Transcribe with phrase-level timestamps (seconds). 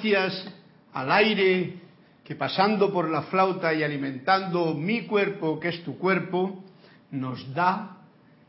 [0.00, 0.50] gracias
[0.94, 1.74] al aire
[2.24, 6.64] que pasando por la flauta y alimentando mi cuerpo, que es tu cuerpo,
[7.10, 7.98] nos da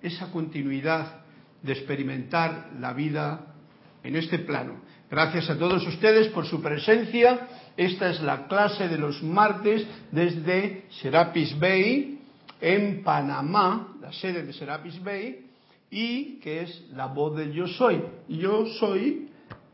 [0.01, 1.23] esa continuidad
[1.61, 3.53] de experimentar la vida
[4.01, 4.79] en este plano.
[5.09, 7.49] Gracias a todos ustedes por su presencia.
[7.75, 12.21] Esta es la clase de los martes desde Serapis Bay,
[12.61, 15.47] en Panamá, la sede de Serapis Bay,
[15.89, 18.01] y que es la voz del yo soy.
[18.29, 19.27] Yo soy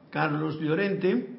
[0.09, 1.36] Carlos Llorente,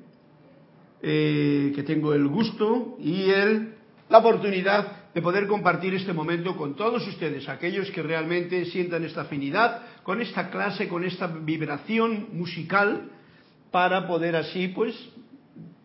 [1.03, 3.75] eh, que tengo el gusto y el,
[4.09, 9.23] la oportunidad de poder compartir este momento con todos ustedes, aquellos que realmente sientan esta
[9.23, 13.11] afinidad con esta clase, con esta vibración musical,
[13.71, 14.95] para poder así, pues,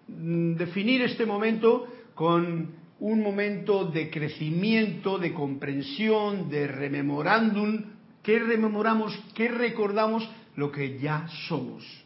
[0.07, 7.83] mm, definir este momento con un momento de crecimiento, de comprensión, de rememorándum,
[8.21, 12.02] que rememoramos, que recordamos lo que ya somos.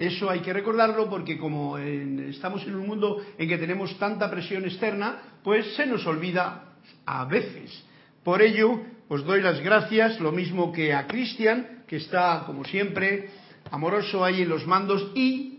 [0.00, 4.64] Eso hay que recordarlo porque como estamos en un mundo en que tenemos tanta presión
[4.64, 6.72] externa, pues se nos olvida
[7.04, 7.84] a veces.
[8.24, 13.28] Por ello, os doy las gracias, lo mismo que a Cristian, que está, como siempre,
[13.70, 15.58] amoroso ahí en los mandos y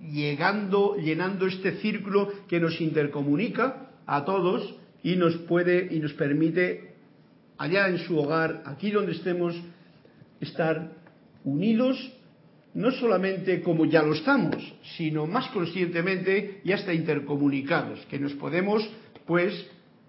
[0.00, 6.94] llegando, llenando este círculo que nos intercomunica a todos y nos puede y nos permite
[7.58, 9.60] allá en su hogar, aquí donde estemos,
[10.40, 10.92] estar
[11.42, 12.13] unidos
[12.74, 14.56] no solamente como ya lo estamos,
[14.96, 18.88] sino más conscientemente y hasta intercomunicados, que nos podemos,
[19.26, 19.54] pues,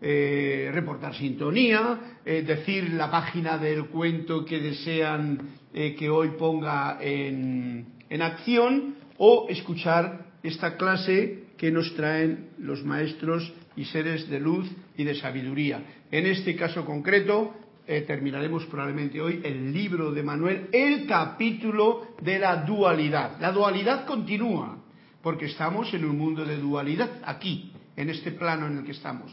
[0.01, 5.39] eh, reportar sintonía, eh, decir la página del cuento que desean
[5.73, 12.83] eh, que hoy ponga en, en acción o escuchar esta clase que nos traen los
[12.83, 15.81] maestros y seres de luz y de sabiduría.
[16.11, 17.53] En este caso concreto,
[17.87, 23.39] eh, terminaremos probablemente hoy el libro de Manuel, el capítulo de la dualidad.
[23.39, 24.77] La dualidad continúa,
[25.21, 29.31] porque estamos en un mundo de dualidad, aquí, en este plano en el que estamos.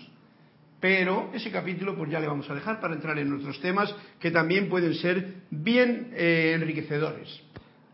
[0.80, 4.32] Pero ese capítulo pues ya le vamos a dejar para entrar en otros temas que
[4.32, 7.40] también pueden ser bien eh, enriquecedores.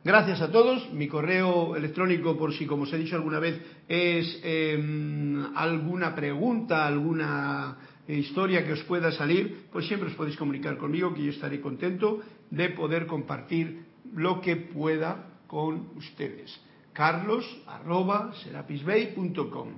[0.05, 0.91] Gracias a todos.
[0.93, 6.87] Mi correo electrónico, por si, como os he dicho alguna vez, es em, alguna pregunta,
[6.87, 7.77] alguna
[8.15, 12.21] historia que os pueda salir, pues siempre os podéis comunicar conmigo, que yo estaré contento
[12.51, 16.59] de poder compartir lo que pueda con ustedes.
[16.93, 19.69] Carlos arroba serapisbay.com.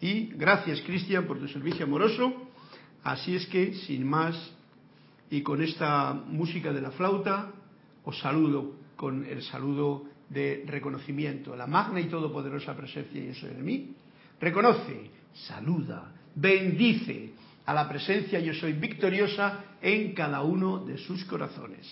[0.00, 2.32] Y gracias, Cristian, por tu servicio amoroso.
[3.02, 4.36] Así es que, sin más,
[5.30, 7.52] y con esta música de la flauta,
[8.04, 11.56] os saludo con el saludo de reconocimiento.
[11.56, 13.94] La magna y todopoderosa presencia y eso en mí
[14.40, 17.32] reconoce, saluda, bendice,
[17.70, 21.86] a la presencia yo soy victoriosa en cada uno de sus corazones.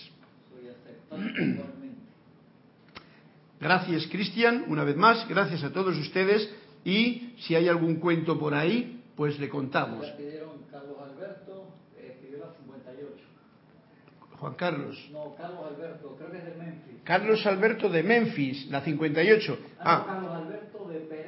[3.61, 6.53] Gracias Cristian, una vez más, gracias a todos ustedes
[6.83, 10.05] y si hay algún cuento por ahí, pues le contamos.
[10.69, 13.23] Carlos Alberto, eh, pidió la 58.
[14.37, 15.09] Juan Carlos.
[15.13, 16.95] No, Carlos Alberto, creo que es de Memphis.
[17.05, 19.59] Carlos Alberto de Memphis, la 58.
[19.79, 20.03] Ah, ah.
[20.05, 21.18] Carlos Alberto de.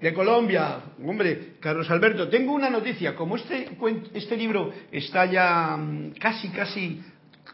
[0.00, 3.68] De Colombia, hombre, Carlos Alberto, tengo una noticia, como este,
[4.14, 7.02] este libro está ya mm, casi, casi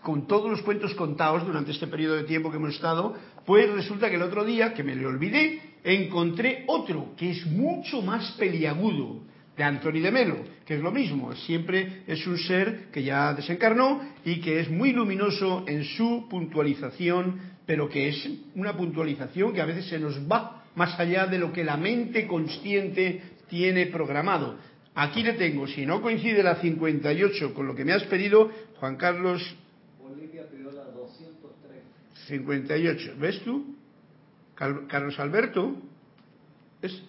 [0.00, 4.08] con todos los cuentos contados durante este periodo de tiempo que hemos estado, pues resulta
[4.08, 9.22] que el otro día, que me le olvidé, encontré otro que es mucho más peliagudo,
[9.56, 14.02] de Anthony de Melo, que es lo mismo, siempre es un ser que ya desencarnó
[14.24, 19.64] y que es muy luminoso en su puntualización, pero que es una puntualización que a
[19.64, 24.56] veces se nos va más allá de lo que la mente consciente tiene programado.
[24.94, 28.96] Aquí le tengo, si no coincide la 58 con lo que me has pedido, Juan
[28.96, 29.42] Carlos.
[30.00, 31.82] Bolivia pidió la 203.
[32.28, 33.74] 58, ¿ves tú?
[34.54, 35.76] Carlos Alberto.
[36.80, 37.02] Es.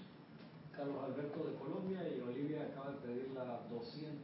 [0.75, 4.21] Carlos Alberto de Colombia y Bolivia acaba de pedir la 213.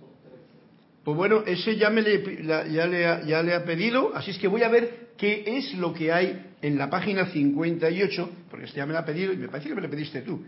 [1.04, 4.48] Pues bueno, ese ya, me le, ya, le ya le ha pedido, así es que
[4.48, 8.86] voy a ver qué es lo que hay en la página 58, porque este ya
[8.86, 10.44] me la ha pedido y me parece que me lo pediste tú.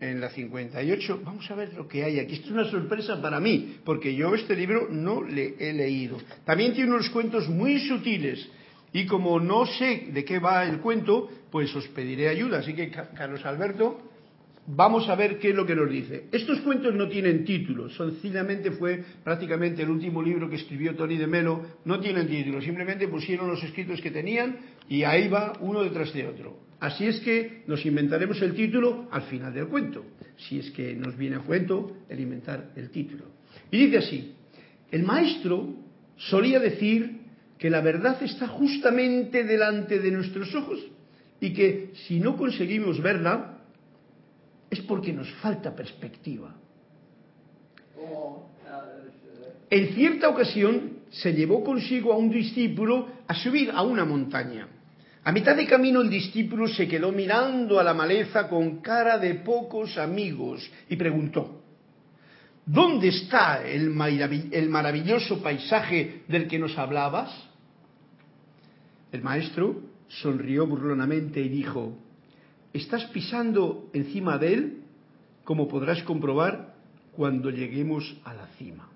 [0.00, 2.34] En la 58, vamos a ver lo que hay aquí.
[2.34, 6.16] Esto es una sorpresa para mí, porque yo este libro no le he leído.
[6.44, 8.48] También tiene unos cuentos muy sutiles,
[8.92, 12.58] y como no sé de qué va el cuento, pues os pediré ayuda.
[12.58, 14.09] Así que, Carlos Alberto,
[14.66, 16.24] vamos a ver qué es lo que nos dice.
[16.32, 21.26] Estos cuentos no tienen título, sencillamente fue prácticamente el último libro que escribió Tony de
[21.26, 24.58] Melo, no tienen título, simplemente pusieron los escritos que tenían
[24.88, 26.58] y ahí va uno detrás de otro.
[26.80, 30.04] Así es que nos inventaremos el título al final del cuento,
[30.36, 33.24] si es que nos viene a cuento el inventar el título.
[33.70, 34.34] Y dice así,
[34.90, 35.74] el maestro
[36.16, 37.20] solía decir
[37.58, 40.80] que la verdad está justamente delante de nuestros ojos
[41.40, 43.59] y que si no conseguimos verla,
[44.70, 46.54] es porque nos falta perspectiva.
[49.68, 54.68] En cierta ocasión se llevó consigo a un discípulo a subir a una montaña.
[55.22, 59.34] A mitad de camino el discípulo se quedó mirando a la maleza con cara de
[59.34, 61.60] pocos amigos y preguntó,
[62.64, 67.30] ¿Dónde está el, maravilloso paisaje del que nos hablabas?
[69.10, 71.96] El maestro sonrió burlonamente y dijo,
[72.72, 74.82] estás pisando encima de él,
[75.44, 76.74] como podrás comprobar
[77.12, 78.88] cuando lleguemos a la cima.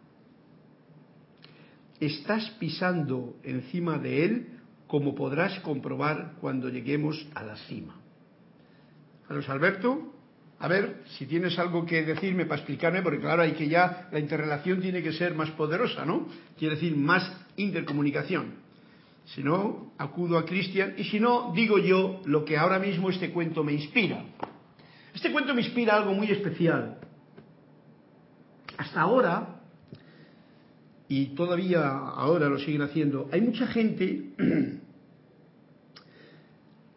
[2.01, 4.49] Estás pisando encima de él,
[4.87, 7.97] como podrás comprobar cuando lleguemos a la cima.
[9.27, 10.13] Carlos Alberto,
[10.59, 14.19] a ver si tienes algo que decirme para explicarme, porque claro, hay que ya la
[14.19, 16.29] interrelación tiene que ser más poderosa, ¿no?
[16.59, 18.64] Quiere decir más intercomunicación.
[19.27, 23.31] Si no, acudo a Cristian y si no, digo yo lo que ahora mismo este
[23.31, 24.25] cuento me inspira.
[25.15, 26.99] Este cuento me inspira algo muy especial.
[28.77, 29.61] Hasta ahora,
[31.09, 34.33] y todavía ahora lo siguen haciendo, hay mucha gente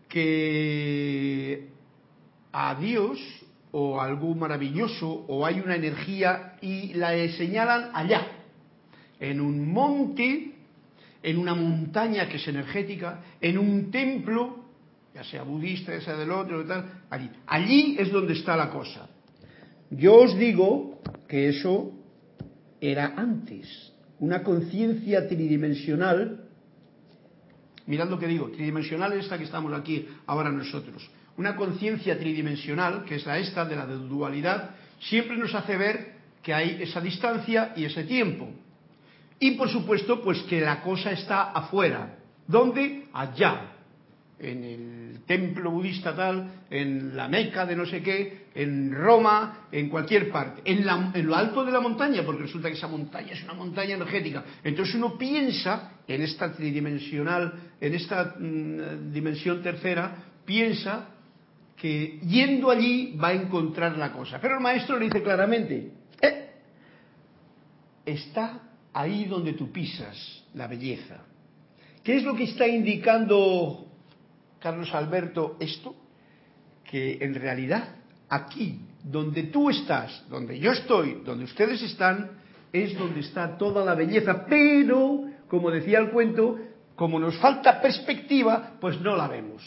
[0.09, 1.69] que
[2.51, 3.19] a Dios
[3.71, 8.27] o algo maravilloso o hay una energía y la señalan allá,
[9.19, 10.56] en un monte,
[11.27, 14.63] en una montaña que es energética, en un templo,
[15.13, 16.63] ya sea budista, ya sea del otro,
[17.09, 17.29] allí.
[17.45, 19.09] Allí es donde está la cosa.
[19.91, 21.91] Yo os digo que eso
[22.79, 26.45] era antes, una conciencia tridimensional,
[27.87, 33.03] mirad lo que digo, tridimensional es esta que estamos aquí ahora nosotros, una conciencia tridimensional,
[33.03, 37.73] que es la esta de la dualidad, siempre nos hace ver que hay esa distancia
[37.75, 38.47] y ese tiempo.
[39.39, 42.17] Y por supuesto, pues que la cosa está afuera.
[42.47, 43.05] ¿Dónde?
[43.13, 43.73] Allá.
[44.39, 49.89] En el templo budista tal, en la Meca de no sé qué, en Roma, en
[49.89, 50.61] cualquier parte.
[50.65, 53.95] En, en lo alto de la montaña, porque resulta que esa montaña es una montaña
[53.95, 54.43] energética.
[54.63, 61.09] Entonces uno piensa en esta tridimensional, en esta mm, dimensión tercera, piensa
[61.75, 64.39] que yendo allí va a encontrar la cosa.
[64.41, 65.91] Pero el maestro le dice claramente,
[66.21, 66.49] eh,
[68.05, 68.61] está
[68.97, 71.17] ahí donde tú pisas la belleza.
[72.03, 73.85] ¿Qué es lo que está indicando
[74.59, 75.95] Carlos Alberto esto?
[76.83, 77.95] Que en realidad
[78.27, 82.31] aquí, donde tú estás, donde yo estoy, donde ustedes están,
[82.73, 86.57] es donde está toda la belleza, pero, como decía el cuento,
[86.95, 89.61] como nos falta perspectiva, pues no la vemos.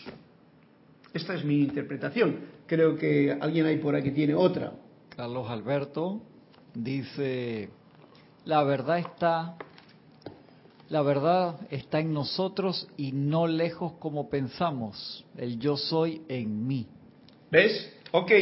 [1.14, 2.40] Esta es mi interpretación.
[2.66, 4.72] Creo que alguien ahí por aquí tiene otra.
[5.14, 6.20] Carlos Alberto
[6.74, 7.70] dice,
[8.44, 9.56] la verdad está,
[10.88, 15.24] la verdad está en nosotros y no lejos como pensamos.
[15.36, 16.86] El yo soy en mí.
[17.50, 17.96] ¿Ves?
[18.12, 18.32] Ok,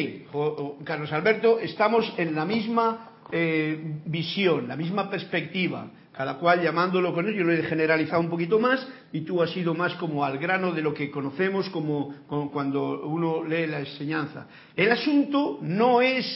[0.85, 7.29] Carlos Alberto, estamos en la misma eh, visión, la misma perspectiva cada cual llamándolo con
[7.29, 10.37] ello, yo lo he generalizado un poquito más y tú has ido más como al
[10.37, 12.13] grano de lo que conocemos como,
[12.53, 14.49] cuando uno lee la enseñanza.
[14.75, 16.27] El asunto no es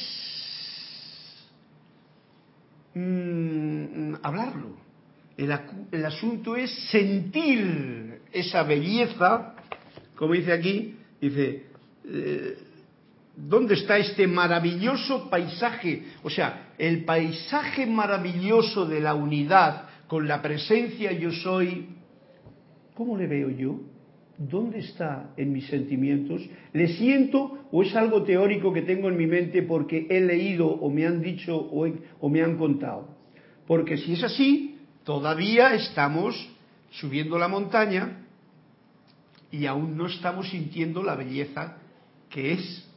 [2.94, 4.76] mm, hablarlo,
[5.36, 9.54] el, asunto es sentir esa belleza,
[10.14, 11.66] como dice aquí, dice,
[12.04, 12.56] eh,
[13.34, 16.04] ¿Dónde está este maravilloso paisaje?
[16.22, 21.88] O sea, el paisaje maravilloso de la unidad con la presencia yo soy.
[22.94, 23.80] ¿Cómo le veo yo?
[24.48, 26.42] ¿Dónde está en mis sentimientos?
[26.72, 30.90] ¿Le siento o es algo teórico que tengo en mi mente porque he leído o
[30.90, 31.86] me han dicho o,
[32.20, 33.08] o me han contado?
[33.66, 36.34] Porque si es así, todavía estamos
[36.90, 38.26] subiendo la montaña
[39.50, 41.76] y aún no estamos sintiendo la belleza
[42.28, 42.88] que es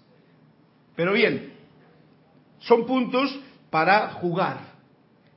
[0.95, 1.51] pero bien,
[2.59, 3.37] son puntos
[3.69, 4.75] para jugar.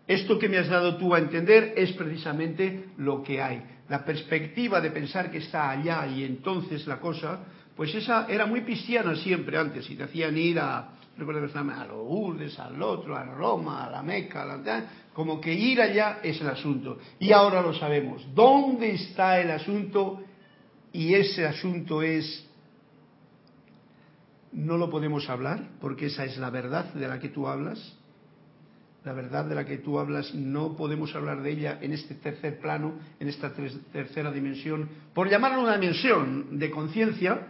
[0.06, 3.62] Esto que me has dado tú a entender es precisamente lo que hay.
[3.88, 7.40] La perspectiva de pensar que está allá y entonces la cosa,
[7.76, 12.58] pues esa era muy cristiana siempre antes y te hacían ir a, a los Urdes,
[12.58, 16.48] al otro, a Roma, a la Meca, a la, como que ir allá es el
[16.48, 16.98] asunto.
[17.18, 18.26] Y ahora lo sabemos.
[18.34, 20.22] ¿Dónde está el asunto?
[20.92, 22.48] Y ese asunto es
[24.52, 27.97] no lo podemos hablar porque esa es la verdad de la que tú hablas.
[29.04, 32.58] La verdad de la que tú hablas no podemos hablar de ella en este tercer
[32.58, 33.52] plano, en esta
[33.92, 37.46] tercera dimensión, por llamarlo una dimensión de conciencia,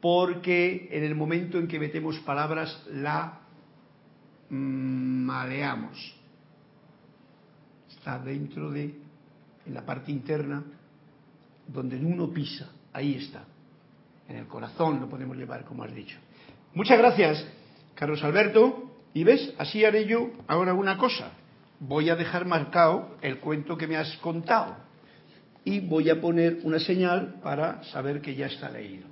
[0.00, 3.40] porque en el momento en que metemos palabras la
[4.50, 6.14] maleamos.
[7.90, 8.94] Está dentro de,
[9.66, 10.62] en la parte interna,
[11.66, 13.44] donde uno pisa, ahí está
[14.28, 16.18] en el corazón lo podemos llevar, como has dicho.
[16.74, 17.46] Muchas gracias.
[17.94, 21.32] Carlos Alberto, y ves, así haré yo ahora una cosa.
[21.80, 24.76] Voy a dejar marcado el cuento que me has contado
[25.64, 29.06] y voy a poner una señal para saber que ya está leído.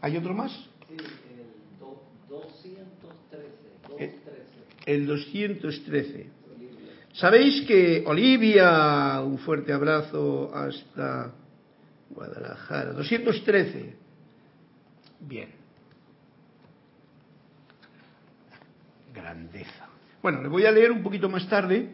[0.00, 0.52] ¿Hay otro más?
[0.52, 3.98] Sí, el do- 213.
[3.98, 4.92] Eh, 213.
[4.92, 6.30] El 213.
[6.54, 6.92] Olivia.
[7.14, 11.32] Sabéis que Olivia, un fuerte abrazo hasta
[12.10, 13.96] Guadalajara, 213.
[15.20, 15.48] Bien.
[19.16, 19.88] Grandeza.
[20.22, 21.88] Bueno, le voy a leer un poquito más tarde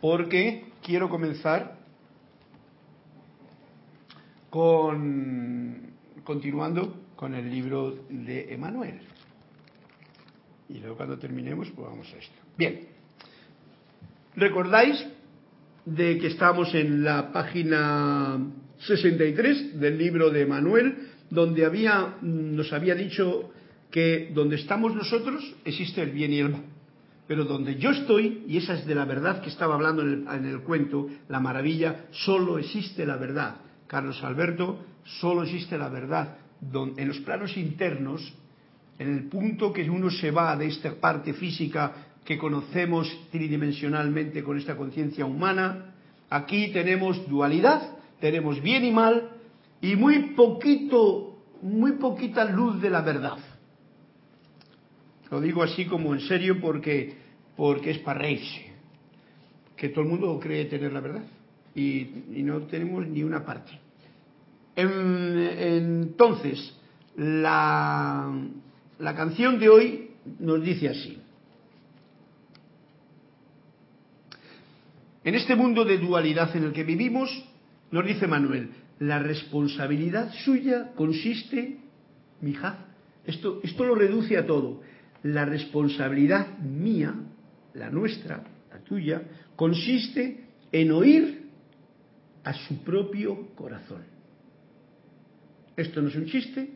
[0.00, 1.78] porque quiero comenzar
[4.50, 5.92] con
[6.24, 9.00] continuando con el libro de Emanuel.
[10.68, 12.34] Y luego cuando terminemos, pues vamos a esto.
[12.56, 12.88] Bien.
[14.36, 15.04] ¿Recordáis
[15.84, 18.38] de que estamos en la página
[18.78, 23.52] 63 del libro de Manuel, donde había, nos había dicho
[23.92, 26.64] que donde estamos nosotros existe el bien y el mal?
[27.28, 30.34] Pero donde yo estoy, y esa es de la verdad que estaba hablando en el,
[30.34, 33.56] en el cuento, la maravilla, solo existe la verdad.
[33.86, 36.36] Carlos Alberto, solo existe la verdad.
[36.96, 38.32] En los planos internos,
[38.98, 41.92] en el punto que uno se va de esta parte física
[42.24, 45.94] que conocemos tridimensionalmente con esta conciencia humana,
[46.30, 49.30] aquí tenemos dualidad, tenemos bien y mal
[49.80, 53.51] y muy poquito, muy poquita luz de la verdad.
[55.32, 57.14] Lo digo así como en serio porque,
[57.56, 58.66] porque es para reírse,
[59.74, 61.24] que todo el mundo cree tener la verdad
[61.74, 62.06] y,
[62.42, 63.72] no tenemos ni una parte.
[64.76, 66.76] En- entonces,
[67.16, 68.30] la,
[68.98, 71.18] la canción de hoy nos dice así.
[75.24, 77.30] En este mundo de dualidad en el que vivimos,
[77.90, 81.78] nos dice Manuel, la responsabilidad suya consiste,
[82.42, 82.84] mija,
[83.24, 84.82] esto, esto lo reduce a todo,
[85.22, 87.14] la responsabilidad mía,
[87.74, 89.22] la nuestra, la tuya,
[89.56, 91.42] consiste en oír
[92.44, 94.02] a su propio corazón.
[95.76, 96.70] Esto no es un chiste,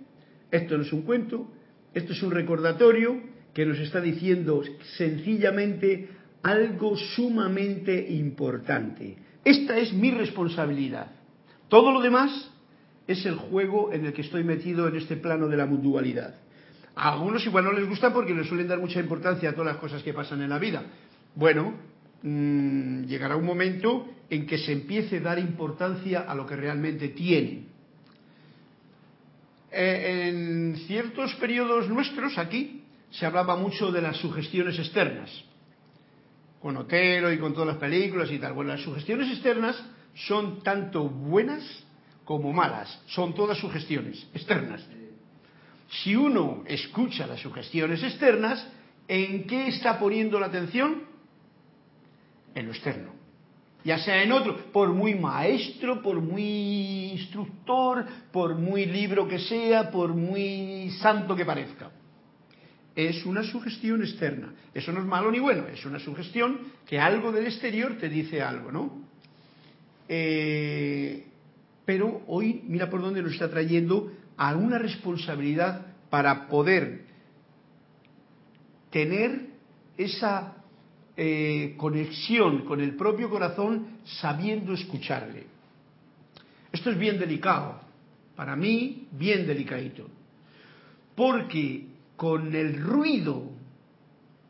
[0.51, 1.51] esto no es un cuento,
[1.93, 3.21] esto es un recordatorio
[3.53, 4.63] que nos está diciendo
[4.97, 6.09] sencillamente
[6.43, 9.17] algo sumamente importante.
[9.45, 11.11] Esta es mi responsabilidad.
[11.69, 12.51] Todo lo demás
[13.07, 16.35] es el juego en el que estoy metido en este plano de la mutualidad.
[16.97, 19.77] A algunos igual no les gusta porque les suelen dar mucha importancia a todas las
[19.81, 20.83] cosas que pasan en la vida.
[21.35, 21.75] Bueno,
[22.23, 27.09] mmm, llegará un momento en que se empiece a dar importancia a lo que realmente
[27.09, 27.67] tiene.
[29.71, 35.31] Eh, en ciertos periodos nuestros aquí se hablaba mucho de las sugestiones externas,
[36.63, 38.55] con Otero y con todas las películas y tal.
[38.55, 39.77] Bueno, las sugestiones externas
[40.15, 41.63] son tanto buenas
[42.25, 44.83] como malas, son todas sugestiones externas.
[45.89, 48.67] Si uno escucha las sugestiones externas,
[49.09, 51.03] ¿en qué está poniendo la atención?
[52.55, 53.13] En lo externo.
[53.85, 59.93] Ya sea en otro, por muy maestro, por muy instructor, por muy libro que sea,
[59.93, 61.93] por muy santo que parezca.
[62.97, 64.55] Es una sugestión externa.
[64.75, 68.43] Eso no es malo ni bueno, es una sugestión que algo del exterior te dice
[68.43, 69.05] algo, ¿no?
[70.09, 71.27] Eh,
[71.85, 77.05] pero hoy, mira por dónde nos está trayendo a una responsabilidad para poder
[78.91, 79.49] tener
[79.97, 80.57] esa
[81.17, 85.47] eh, conexión con el propio corazón sabiendo escucharle.
[86.73, 87.81] Esto es bien delicado,
[88.35, 90.07] para mí bien delicadito,
[91.15, 93.51] porque con el ruido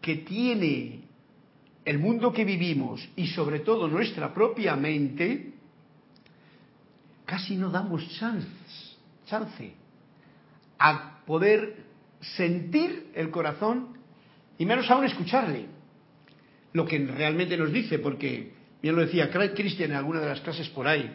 [0.01, 1.01] que tiene
[1.85, 5.53] el mundo que vivimos y sobre todo nuestra propia mente,
[7.25, 8.49] casi no damos chance,
[9.27, 9.75] chance
[10.79, 11.85] a poder
[12.21, 13.97] sentir el corazón
[14.59, 15.67] y menos aún escucharle
[16.73, 18.53] lo que realmente nos dice, porque
[18.83, 21.11] bien lo decía Cristian en alguna de las clases por ahí,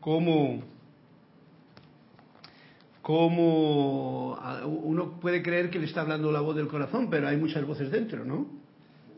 [0.00, 0.62] cómo,
[3.00, 7.64] cómo uno puede creer que le está hablando la voz del corazón, pero hay muchas
[7.66, 8.62] voces dentro, ¿no?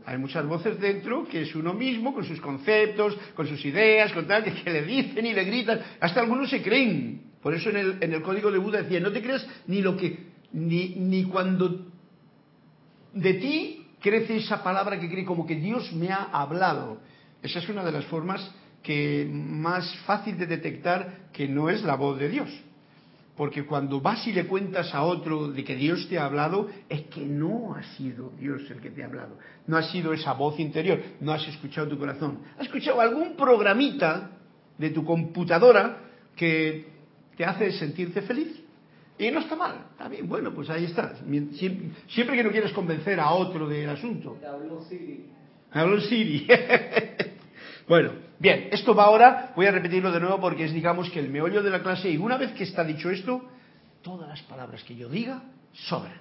[0.07, 4.27] Hay muchas voces dentro que es uno mismo, con sus conceptos, con sus ideas, con
[4.27, 5.81] tal, que le dicen y le gritan.
[5.99, 7.24] Hasta algunos se creen.
[7.45, 10.95] Por eso en el, código de Buda decía, no te creas ni lo que, ni,
[10.95, 11.93] ni cuando
[13.13, 17.03] de ti crece esa palabra que cree como que Dios me ha hablado.
[17.43, 18.51] Esa es una de las formas
[18.83, 22.49] que más fácil de detectar que no es la voz de Dios.
[23.37, 27.03] Porque cuando vas y le cuentas a otro de que Dios te ha hablado, es
[27.09, 29.37] que no ha sido Dios el que te ha hablado.
[29.67, 32.39] No ha sido esa voz interior, no has escuchado tu corazón.
[32.57, 34.31] Has escuchado algún programita
[34.79, 35.99] de tu computadora
[36.35, 36.94] que
[37.37, 38.61] te hace sentirte feliz.
[39.17, 41.15] Y no está mal, está bien, bueno, pues ahí está.
[41.17, 44.39] Siempre, siempre que no quieres convencer a otro del asunto.
[44.45, 45.27] Habló Siri.
[45.71, 46.49] Hablo en Siri.
[47.89, 51.31] bueno, bien, esto va ahora, voy a repetirlo de nuevo porque es, digamos, que el
[51.31, 53.49] meollo de la clase, y una vez que está dicho esto,
[54.03, 56.21] todas las palabras que yo diga sobran.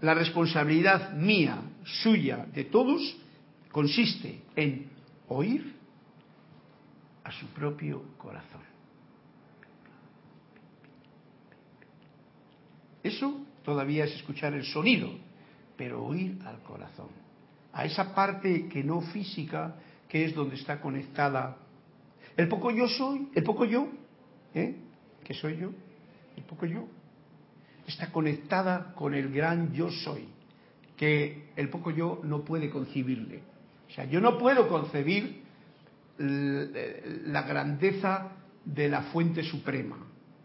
[0.00, 3.16] La responsabilidad mía, suya, de todos,
[3.70, 4.90] consiste en
[5.28, 5.74] oír
[7.24, 8.62] a su propio corazón.
[13.06, 15.10] Eso todavía es escuchar el sonido,
[15.76, 17.08] pero oír al corazón,
[17.72, 19.76] a esa parte que no física,
[20.08, 21.58] que es donde está conectada
[22.36, 23.88] el poco yo soy, el poco yo,
[24.54, 24.76] ¿eh?
[25.24, 25.70] que soy yo,
[26.36, 26.86] el poco yo,
[27.86, 30.28] está conectada con el gran yo soy,
[30.96, 33.40] que el poco yo no puede concebirle.
[33.88, 35.42] O sea, yo no puedo concebir
[36.18, 38.32] la grandeza
[38.64, 39.96] de la fuente suprema.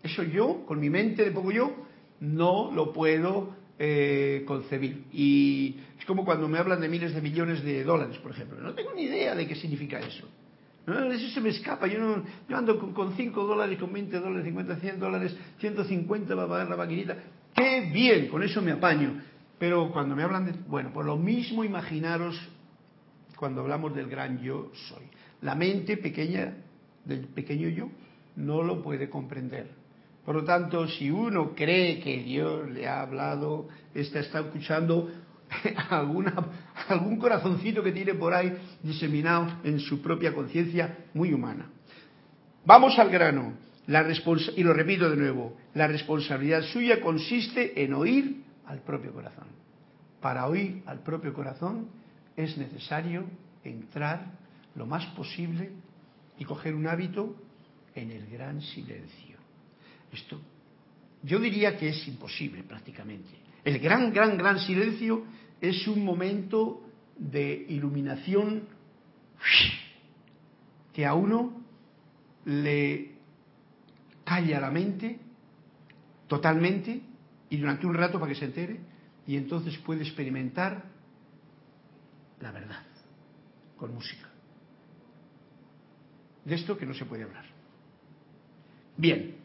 [0.03, 1.90] Eso yo, con mi mente de poco yo,
[2.21, 5.05] no lo puedo eh, concebir.
[5.11, 8.61] Y es como cuando me hablan de miles de millones de dólares, por ejemplo.
[8.61, 10.29] No tengo ni idea de qué significa eso.
[10.87, 11.87] eso se me escapa.
[11.87, 16.43] Yo, no, yo ando con, 5 dólares, con 20 dólares, 50, 100 dólares, 150 va
[16.43, 17.17] a pagar la maquinita.
[17.55, 18.27] ¡Qué bien!
[18.27, 19.19] Con eso me apaño.
[19.57, 20.53] Pero cuando me hablan de...
[20.67, 22.39] Bueno, por lo mismo imaginaros
[23.35, 25.03] cuando hablamos del gran yo soy.
[25.41, 26.55] La mente pequeña
[27.03, 27.89] del pequeño yo
[28.35, 29.80] no lo puede comprender.
[30.25, 35.09] Por lo tanto, si uno cree que Dios le ha hablado, está, está escuchando
[36.89, 41.69] algún corazoncito que tiene por ahí diseminado en su propia conciencia muy humana.
[42.65, 43.53] Vamos al grano.
[43.87, 44.07] La
[44.55, 49.47] y lo repito de nuevo, la responsabilidad suya consiste en oír al propio corazón.
[50.21, 51.89] Para oír al propio corazón
[52.37, 53.25] es necesario
[53.63, 54.33] entrar
[54.75, 55.71] lo más posible
[56.37, 57.35] y coger un hábito
[57.95, 59.30] en el gran silencio.
[60.11, 60.41] Esto
[61.23, 63.29] yo diría que es imposible prácticamente.
[63.63, 65.23] El gran, gran, gran silencio
[65.59, 66.81] es un momento
[67.17, 68.63] de iluminación
[70.93, 71.61] que a uno
[72.45, 73.11] le
[74.23, 75.19] calla la mente
[76.27, 77.01] totalmente
[77.49, 78.79] y durante un rato para que se entere
[79.27, 80.85] y entonces puede experimentar
[82.39, 82.83] la verdad
[83.77, 84.27] con música.
[86.43, 87.45] De esto que no se puede hablar.
[88.97, 89.40] Bien.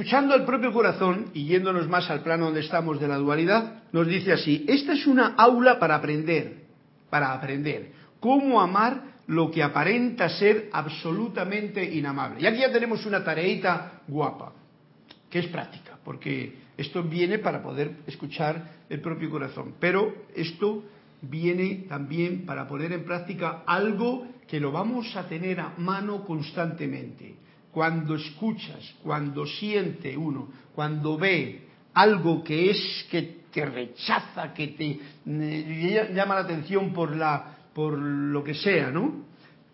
[0.00, 4.06] Escuchando al propio corazón y yéndonos más al plano donde estamos de la dualidad, nos
[4.06, 6.64] dice así, esta es una aula para aprender,
[7.10, 12.40] para aprender cómo amar lo que aparenta ser absolutamente inamable.
[12.40, 14.54] Y aquí ya tenemos una tareita guapa,
[15.28, 19.74] que es práctica, porque esto viene para poder escuchar el propio corazón.
[19.78, 20.82] Pero esto
[21.20, 27.34] viene también para poner en práctica algo que lo vamos a tener a mano constantemente.
[27.72, 35.00] Cuando escuchas, cuando siente uno, cuando ve algo que es que te rechaza, que te
[35.26, 39.24] eh, llama la atención por la por lo que sea, ¿no?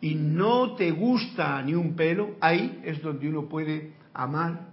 [0.01, 4.69] Y no te gusta ni un pelo, ahí es donde uno puede amar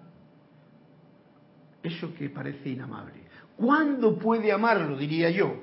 [1.81, 3.23] eso que parece inamable.
[3.55, 4.97] ¿Cuándo puede amarlo?
[4.97, 5.55] Diría yo.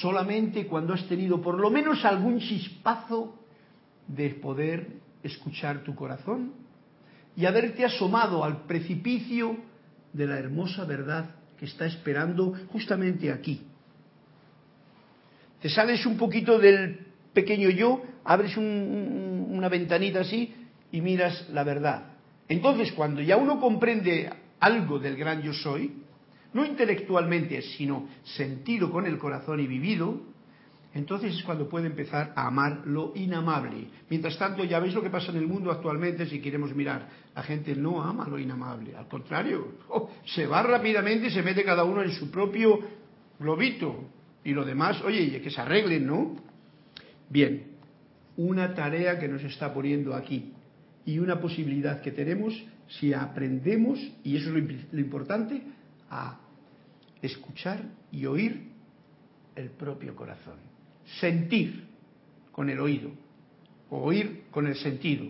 [0.00, 3.34] Solamente cuando has tenido por lo menos algún chispazo
[4.06, 4.86] de poder
[5.22, 6.52] escuchar tu corazón
[7.40, 9.56] y haberte asomado al precipicio
[10.12, 13.62] de la hermosa verdad que está esperando justamente aquí.
[15.62, 16.98] Te sales un poquito del
[17.32, 20.54] pequeño yo, abres una ventanita así
[20.92, 22.12] y miras la verdad.
[22.46, 25.94] Entonces, cuando ya uno comprende algo del gran yo soy,
[26.52, 30.20] no intelectualmente, sino sentido con el corazón y vivido,
[30.92, 33.86] entonces es cuando puede empezar a amar lo inamable.
[34.08, 37.08] Mientras tanto, ya veis lo que pasa en el mundo actualmente si queremos mirar.
[37.34, 41.64] La gente no ama lo inamable, al contrario, oh, se va rápidamente y se mete
[41.64, 42.80] cada uno en su propio
[43.38, 44.04] globito.
[44.42, 46.36] Y lo demás, oye, que se arreglen, ¿no?
[47.28, 47.70] Bien,
[48.36, 50.52] una tarea que nos está poniendo aquí
[51.04, 52.54] y una posibilidad que tenemos
[52.88, 55.62] si aprendemos, y eso es lo, importante,
[56.10, 56.40] a
[57.22, 58.72] escuchar y oír
[59.54, 60.69] el propio corazón.
[61.18, 61.86] Sentir
[62.52, 63.10] con el oído,
[63.88, 65.26] o oír con el sentido.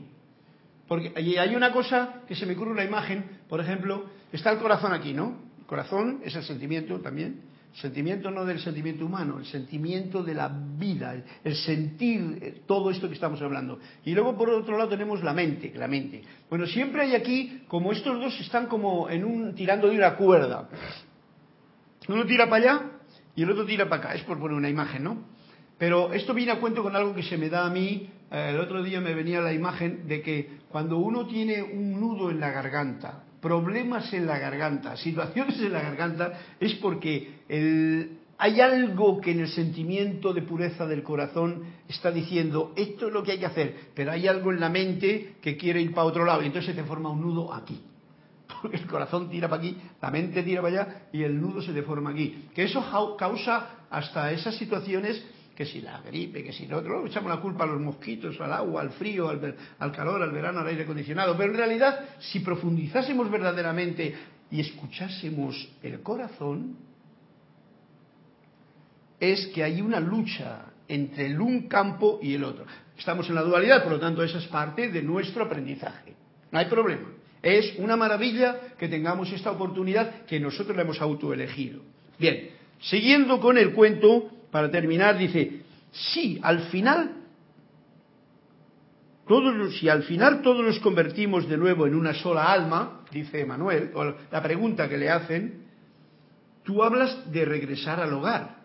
[0.86, 4.92] Porque hay una cosa que se me ocurre una imagen, por ejemplo, está el corazón
[4.92, 5.36] aquí, ¿no?
[5.60, 7.42] El corazón es el sentimiento también,
[7.74, 11.14] Sentimiento no del sentimiento humano, el sentimiento de la vida,
[11.44, 13.78] el, sentir eh, todo esto que estamos hablando.
[14.04, 16.22] Y luego por otro lado tenemos la mente, la mente.
[16.48, 20.68] Bueno, siempre hay aquí, como estos dos están como en un tirando de una cuerda.
[22.08, 22.90] Uno tira para allá
[23.36, 24.14] y el otro tira para acá.
[24.14, 25.22] Es por poner una imagen, ¿no?
[25.80, 28.60] Pero esto viene a cuento con algo que se me da a mí eh, el
[28.60, 32.50] otro día me venía la imagen de que cuando uno tiene un nudo en la
[32.50, 37.30] garganta, problemas en la garganta, situaciones en la garganta, es porque
[38.36, 43.22] hay algo que en el sentimiento de pureza del corazón está diciendo, esto es lo
[43.22, 46.26] que hay que hacer, pero hay algo en la mente que quiere ir para otro
[46.26, 47.80] lado y entonces se te forma un nudo aquí.
[48.60, 51.72] Porque el corazón tira para aquí, la mente tira para allá y el nudo se
[51.72, 52.50] deforma aquí.
[52.54, 52.84] Que eso
[53.18, 55.24] causa hasta esas situaciones
[55.60, 58.50] que si la gripe, que si lo otro, echamos la culpa a los mosquitos, al
[58.50, 61.36] agua, al frío, al, al, calor, al verano, al aire acondicionado.
[61.36, 64.14] Pero en realidad, si profundizásemos verdaderamente
[64.50, 66.78] y escuchásemos el corazón,
[69.20, 72.64] es que hay una lucha entre el un campo y el otro.
[72.96, 76.14] Estamos en la dualidad, por lo tanto, esa es parte de nuestro aprendizaje.
[76.50, 77.08] No hay problema.
[77.42, 81.82] Es una maravilla que tengamos esta oportunidad que nosotros la hemos autoelegido.
[82.18, 82.48] Bien,
[82.80, 87.16] siguiendo con el cuento, para terminar, dice, si al final,
[89.26, 93.90] todos, si al final todos nos convertimos de nuevo en una sola alma, dice Manuel,
[93.94, 95.64] o la pregunta que le hacen,
[96.64, 98.60] tú hablas de regresar al hogar.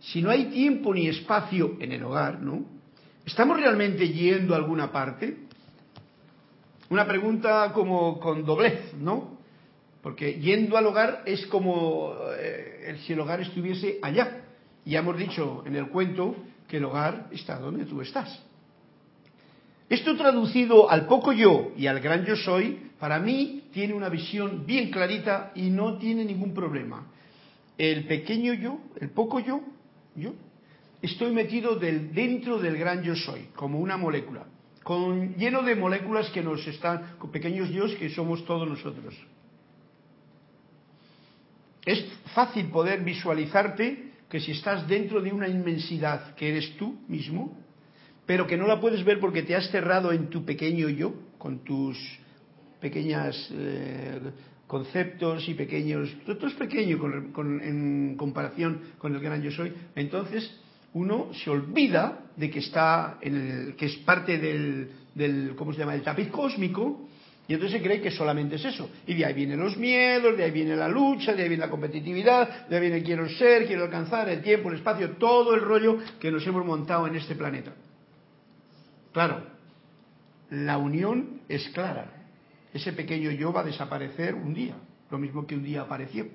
[0.00, 2.64] Si no hay tiempo ni espacio en el hogar, ¿no?
[3.24, 5.38] ¿Estamos realmente yendo a alguna parte?
[6.90, 9.38] Una pregunta como con doblez, ¿no?
[10.02, 14.43] Porque yendo al hogar es como eh, si el hogar estuviese allá.
[14.84, 16.36] Ya hemos dicho en el cuento
[16.68, 18.42] que el hogar está donde tú estás.
[19.88, 24.64] Esto traducido al poco yo y al gran yo soy, para mí tiene una visión
[24.66, 27.06] bien clarita y no tiene ningún problema.
[27.76, 29.60] El pequeño yo, el poco yo,
[30.16, 30.32] yo,
[31.02, 34.46] estoy metido dentro del gran yo soy, como una molécula
[34.84, 39.14] con, lleno de moléculas que nos están, con pequeños yo que somos todos nosotros.
[41.84, 47.56] Es fácil poder visualizarte que si estás dentro de una inmensidad que eres tú mismo,
[48.26, 51.64] pero que no la puedes ver porque te has cerrado en tu pequeño yo, con
[51.64, 51.98] tus
[52.80, 54.20] pequeñas eh,
[54.66, 56.98] conceptos y pequeños, todo es pequeño
[57.62, 60.58] en comparación con el gran yo soy, entonces
[60.94, 65.80] uno se olvida de que está en el, que es parte del, del ¿cómo se
[65.80, 65.94] llama?
[65.94, 67.08] el tapiz cósmico
[67.46, 68.88] y entonces se cree que solamente es eso.
[69.06, 71.70] Y de ahí vienen los miedos, de ahí viene la lucha, de ahí viene la
[71.70, 75.98] competitividad, de ahí viene quiero ser, quiero alcanzar, el tiempo, el espacio, todo el rollo
[76.18, 77.74] que nos hemos montado en este planeta.
[79.12, 79.42] Claro,
[80.50, 82.10] la unión es clara.
[82.72, 84.76] Ese pequeño yo va a desaparecer un día,
[85.10, 86.26] lo mismo que un día apareció.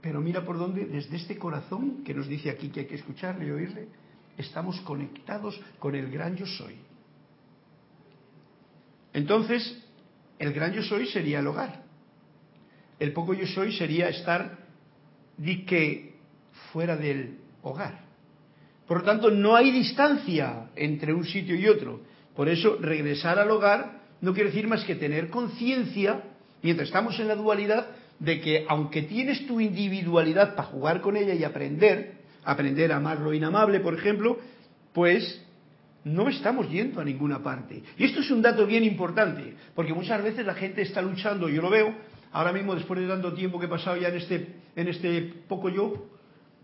[0.00, 3.46] Pero mira por dónde, desde este corazón que nos dice aquí que hay que escucharle
[3.46, 3.88] y oírle,
[4.36, 6.74] estamos conectados con el gran yo soy.
[9.12, 9.84] Entonces,
[10.38, 11.82] el gran yo soy sería el hogar.
[12.98, 14.58] El poco yo soy sería estar,
[15.36, 16.14] di que,
[16.72, 18.00] fuera del hogar.
[18.86, 22.00] Por lo tanto, no hay distancia entre un sitio y otro.
[22.34, 26.22] Por eso, regresar al hogar no quiere decir más que tener conciencia,
[26.62, 27.86] mientras estamos en la dualidad,
[28.18, 33.20] de que aunque tienes tu individualidad para jugar con ella y aprender, aprender a amar
[33.20, 34.38] lo inamable, por ejemplo,
[34.92, 35.44] pues
[36.04, 37.82] no estamos yendo a ninguna parte.
[37.96, 41.60] Y esto es un dato bien importante, porque muchas veces la gente está luchando, yo
[41.62, 41.94] lo veo,
[42.32, 45.68] ahora mismo después de tanto tiempo que he pasado ya en este, en este poco
[45.68, 46.08] yo,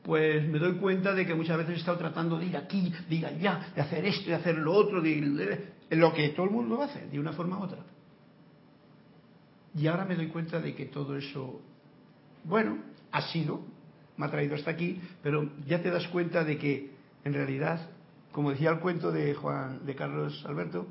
[0.05, 3.15] pues me doy cuenta de que muchas veces he estado tratando de ir aquí, de
[3.15, 6.83] ir allá, de hacer esto, de hacer lo otro, de, lo que todo el mundo
[6.83, 7.79] hace, de una forma u otra.
[9.75, 11.63] Y ahora me doy cuenta de que todo eso,
[12.45, 12.79] bueno,
[13.13, 13.63] ha sido,
[14.19, 16.91] me ha traído hasta aquí, pero ya te das cuenta de que
[17.25, 17.81] en realidad,
[18.35, 20.89] como decía el cuento de Juan, de Carlos Alberto,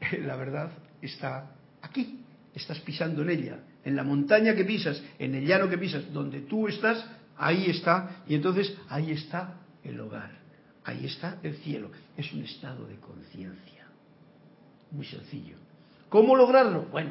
[0.24, 0.70] la verdad
[1.02, 1.50] está
[1.82, 2.20] aquí,
[2.54, 6.42] estás pisando en ella, en la montaña que pisas, en el llano que pisas, donde
[6.42, 7.04] tú estás,
[7.36, 10.30] ahí está, y entonces ahí está el hogar,
[10.84, 13.88] ahí está el cielo, es un estado de conciencia,
[14.92, 15.56] muy sencillo.
[16.10, 16.82] ¿Cómo lograrlo?
[16.92, 17.10] Bueno,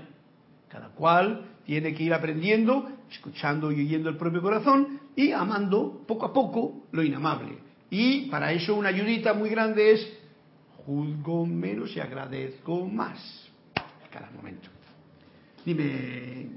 [0.69, 6.27] cada cual tiene que ir aprendiendo, escuchando y oyendo el propio corazón y amando poco
[6.27, 7.62] a poco lo inamable.
[7.93, 10.07] Y para eso una ayudita muy grande es
[10.83, 13.19] juzgo menos y agradezco más
[14.11, 14.67] cada momento.
[15.63, 16.47] Dime.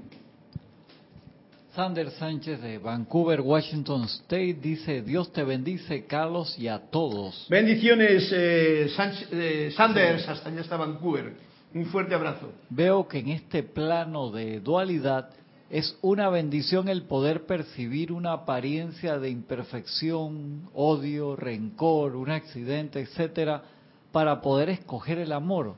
[1.75, 7.45] Sander Sánchez de Vancouver, Washington State dice, Dios te bendice, Carlos, y a todos.
[7.51, 8.89] Bendiciones, eh,
[9.31, 11.35] eh, Sanders, hasta allá está Vancouver.
[11.71, 12.51] Un fuerte abrazo.
[12.71, 15.29] Veo que en este plano de dualidad
[15.69, 23.63] es una bendición el poder percibir una apariencia de imperfección, odio, rencor, un accidente, etcétera,
[24.11, 25.75] para poder escoger el amor.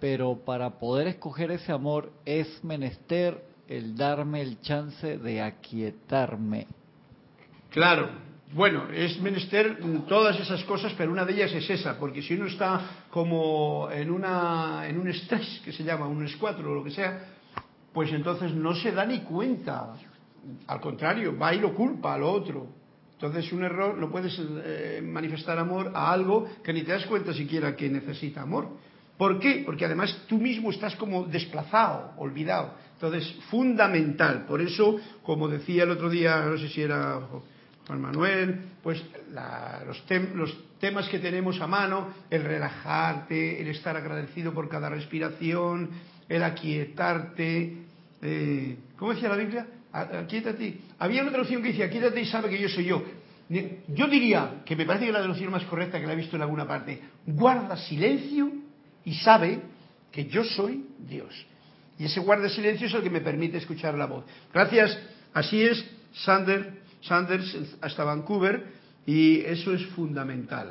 [0.00, 6.66] Pero para poder escoger ese amor es menester el darme el chance de aquietarme.
[7.68, 8.08] Claro,
[8.52, 12.46] bueno, es menester todas esas cosas, pero una de ellas es esa, porque si uno
[12.46, 16.90] está como en, una, en un estrés, que se llama, un escuatro o lo que
[16.90, 17.39] sea,
[17.92, 19.94] pues entonces no se da ni cuenta.
[20.66, 22.66] Al contrario, va y lo culpa al otro.
[23.12, 27.34] Entonces un error, no puedes eh, manifestar amor a algo que ni te das cuenta
[27.34, 28.68] siquiera que necesita amor.
[29.18, 29.62] ¿Por qué?
[29.66, 32.72] Porque además tú mismo estás como desplazado, olvidado.
[32.94, 34.46] Entonces, fundamental.
[34.46, 37.20] Por eso, como decía el otro día, no sé si era
[37.86, 39.04] Juan Manuel, pues
[39.86, 45.90] los, los, temas que tenemos a mano, el relajarte, el estar agradecido por cada respiración,
[46.30, 47.76] el aquietarte.
[48.22, 49.66] Eh, ¿Cómo decía la Biblia?
[49.92, 50.78] Aquietate.
[50.98, 53.02] Había una traducción que decía, aquietate y sabe que yo soy yo.
[53.88, 56.42] Yo diría, que me parece que la traducción más correcta que la he visto en
[56.42, 58.52] alguna parte, guarda silencio
[59.04, 59.60] y sabe
[60.12, 61.34] que yo soy Dios.
[61.98, 64.24] Y ese guarda silencio es el que me permite escuchar la voz.
[64.54, 64.96] Gracias.
[65.34, 68.66] Así es, Sander Sanders hasta Vancouver
[69.06, 70.68] y eso es fundamental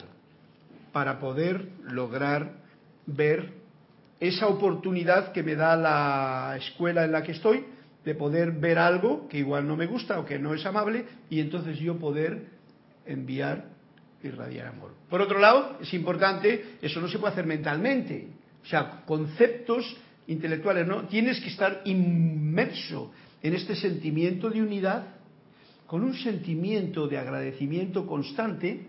[0.92, 2.54] para poder lograr
[3.06, 3.59] ver
[4.20, 7.66] esa oportunidad que me da la escuela en la que estoy
[8.04, 11.40] de poder ver algo que igual no me gusta o que no es amable y
[11.40, 12.48] entonces yo poder
[13.06, 13.80] enviar
[14.24, 14.92] irradiar amor.
[15.10, 18.28] Por otro lado, es importante, eso no se puede hacer mentalmente,
[18.62, 21.08] o sea, conceptos intelectuales, ¿no?
[21.08, 25.08] Tienes que estar inmerso en este sentimiento de unidad
[25.88, 28.88] con un sentimiento de agradecimiento constante,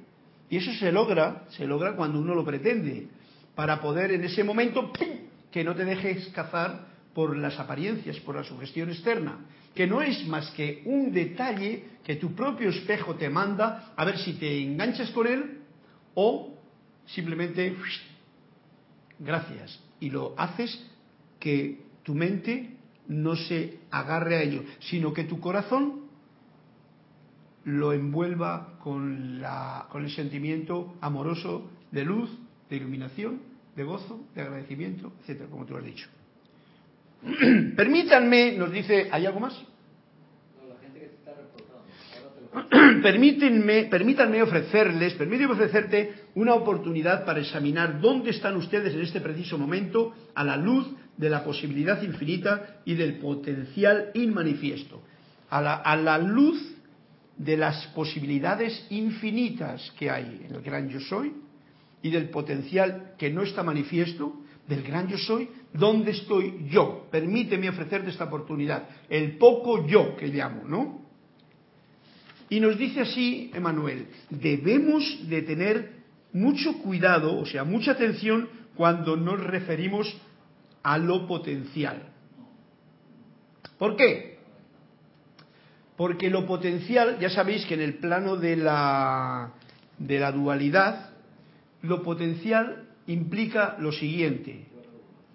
[0.50, 3.06] y eso se logra, se logra cuando uno lo pretende,
[3.54, 4.92] para poder en ese momento
[5.50, 10.26] que no te dejes cazar por las apariencias, por la sugestión externa, que no es
[10.26, 15.10] más que un detalle que tu propio espejo te manda a ver si te enganchas
[15.10, 15.60] con él
[16.14, 16.54] o
[17.06, 17.74] simplemente
[19.18, 19.78] gracias.
[20.00, 20.86] Y lo haces
[21.38, 22.76] que tu mente
[23.08, 26.02] no se agarre a ello, sino que tu corazón
[27.64, 32.30] lo envuelva con, la, con el sentimiento amoroso de luz,
[32.70, 33.40] de iluminación,
[33.74, 36.08] de gozo, de agradecimiento, etcétera, como tú has dicho.
[37.76, 39.60] Permítanme, nos dice, ¿hay algo más?
[43.02, 49.56] Permítanme, permítanme ofrecerles, permítanme ofrecerte una oportunidad para examinar dónde están ustedes en este preciso
[49.56, 55.02] momento a la luz de la posibilidad infinita y del potencial inmanifiesto.
[55.50, 56.76] A la, a la luz
[57.36, 61.32] de las posibilidades infinitas que hay en el gran yo soy
[62.02, 67.08] y del potencial que no está manifiesto del gran yo soy, ¿dónde estoy yo?
[67.10, 71.00] Permíteme ofrecerte esta oportunidad, el poco yo que llamo, ¿no?
[72.48, 76.00] Y nos dice así Emanuel, debemos de tener
[76.32, 80.16] mucho cuidado, o sea, mucha atención cuando nos referimos
[80.82, 82.10] a lo potencial.
[83.78, 84.38] ¿Por qué?
[85.96, 89.52] Porque lo potencial, ya sabéis que en el plano de la,
[89.98, 91.09] de la dualidad,
[91.82, 94.66] lo potencial implica lo siguiente,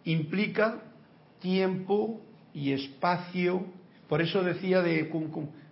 [0.03, 0.81] implica
[1.39, 2.21] tiempo
[2.53, 3.65] y espacio,
[4.07, 5.09] por eso decía de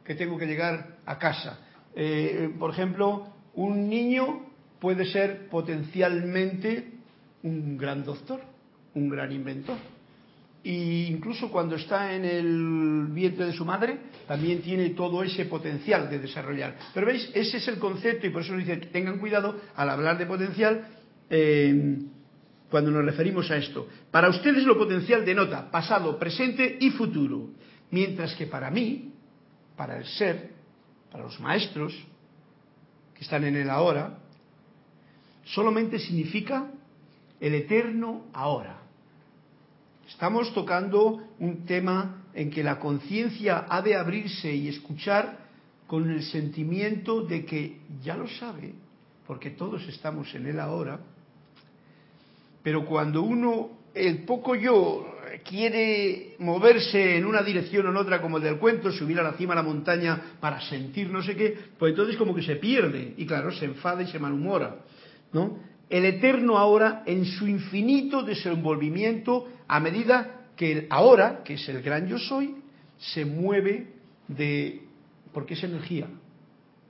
[0.03, 1.59] que tengo que llegar a casa.
[1.95, 4.47] Eh, por ejemplo, un niño
[4.79, 6.91] puede ser potencialmente
[7.43, 8.41] un gran doctor,
[8.95, 9.92] un gran inventor
[10.63, 16.09] y incluso cuando está en el vientre de su madre, también tiene todo ese potencial
[16.09, 16.77] de desarrollar.
[16.93, 20.25] Pero veis, ese es el concepto y por eso dice, tengan cuidado al hablar de
[20.25, 20.87] potencial
[21.29, 21.97] eh,
[22.69, 23.89] cuando nos referimos a esto.
[24.09, 27.49] Para ustedes lo potencial denota pasado, presente y futuro,
[27.91, 29.11] mientras que para mí,
[29.75, 30.51] para el ser,
[31.11, 31.93] para los maestros
[33.13, 34.17] que están en el ahora,
[35.43, 36.71] solamente significa
[37.41, 38.82] el eterno ahora
[40.13, 45.39] Estamos tocando un tema en que la conciencia ha de abrirse y escuchar
[45.87, 48.75] con el sentimiento de que ya lo sabe,
[49.25, 50.99] porque todos estamos en él ahora,
[52.61, 58.37] pero cuando uno, el poco yo, quiere moverse en una dirección o en otra, como
[58.37, 61.57] el del cuento, subir a la cima de la montaña para sentir no sé qué,
[61.77, 64.75] pues entonces como que se pierde y claro, se enfada y se malhumora,
[65.33, 65.72] ¿no?
[65.89, 71.81] El eterno ahora en su infinito desenvolvimiento a medida que el ahora, que es el
[71.81, 72.55] gran yo soy,
[72.97, 73.93] se mueve
[74.27, 74.83] de...
[75.33, 76.07] porque es energía.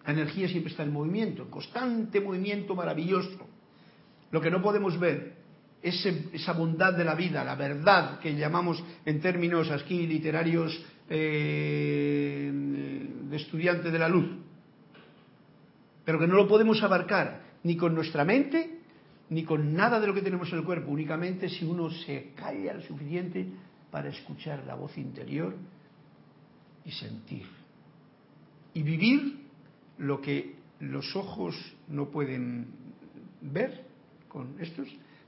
[0.06, 3.48] La energía siempre está en movimiento, constante movimiento maravilloso.
[4.32, 5.44] Lo que no podemos ver,
[5.84, 12.50] es esa bondad de la vida, la verdad que llamamos en términos aquí literarios eh,
[13.30, 14.26] de estudiante de la luz,
[16.06, 18.73] pero que no lo podemos abarcar ni con nuestra mente
[19.30, 22.74] ni con nada de lo que tenemos en el cuerpo, únicamente si uno se calla
[22.74, 23.46] lo suficiente
[23.90, 25.56] para escuchar la voz interior
[26.86, 27.46] y sentir.
[28.74, 29.44] Y vivir
[29.98, 31.56] lo que los ojos
[31.88, 32.68] no pueden
[33.42, 33.86] ver
[34.28, 34.88] con estos,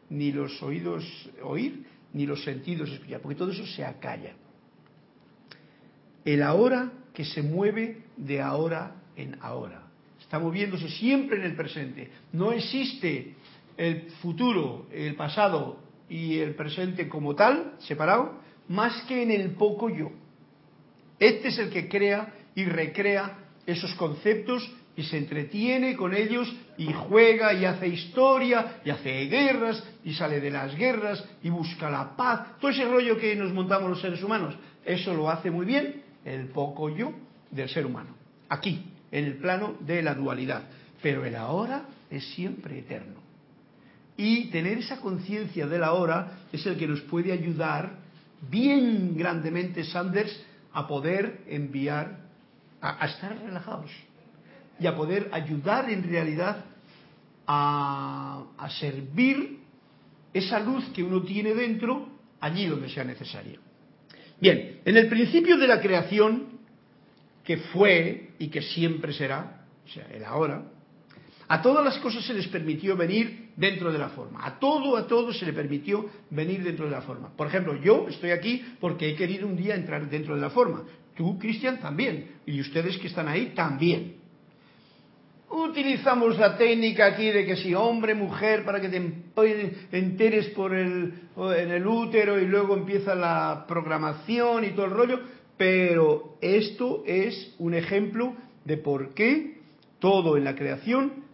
[0.09, 4.33] ni los oídos oír, ni los sentidos escuchar, porque todo eso se acalla.
[6.23, 9.83] El ahora que se mueve de ahora en ahora.
[10.19, 12.09] Está moviéndose siempre en el presente.
[12.33, 13.35] No existe
[13.77, 15.77] el futuro, el pasado
[16.09, 20.11] y el presente como tal, separado, más que en el poco yo.
[21.19, 26.91] Este es el que crea y recrea esos conceptos y se entretiene con ellos y
[26.91, 32.15] juega y hace historia y hace guerras y sale de las guerras y busca la
[32.15, 32.59] paz.
[32.59, 36.47] Todo ese rollo que nos montamos los seres humanos, eso lo hace muy bien el
[36.47, 37.13] poco yo
[37.51, 38.15] del ser humano.
[38.49, 40.63] Aquí, en el plano de la dualidad.
[41.01, 43.24] Pero el ahora es siempre eterno.
[44.17, 47.99] Y tener esa conciencia del ahora es el que nos puede ayudar
[48.49, 50.41] bien grandemente, Sanders,
[50.73, 52.19] a poder enviar,
[52.81, 53.91] a, estar relajados
[54.79, 56.65] y a poder ayudar en realidad
[57.47, 59.59] a, a servir
[60.33, 63.59] esa luz que uno tiene dentro allí donde sea necesaria.
[64.39, 66.55] Bien, en el principio de la creación,
[67.43, 70.63] que fue y que siempre será, o sea, el ahora,
[71.47, 74.45] a todas las cosas se les permitió venir dentro de la forma.
[74.45, 77.29] A todo, a todo se le permitió venir dentro de la forma.
[77.35, 80.83] Por ejemplo, yo estoy aquí porque he querido un día entrar dentro de la forma.
[81.15, 82.31] Tú, Cristian, también.
[82.45, 84.15] Y ustedes que están ahí, también.
[85.49, 91.13] Utilizamos la técnica aquí de que si hombre, mujer, para que te enteres por el,
[91.37, 95.19] en el útero y luego empieza la programación y todo el rollo.
[95.55, 99.59] Pero esto es un ejemplo de por qué
[99.99, 101.24] todo en la creación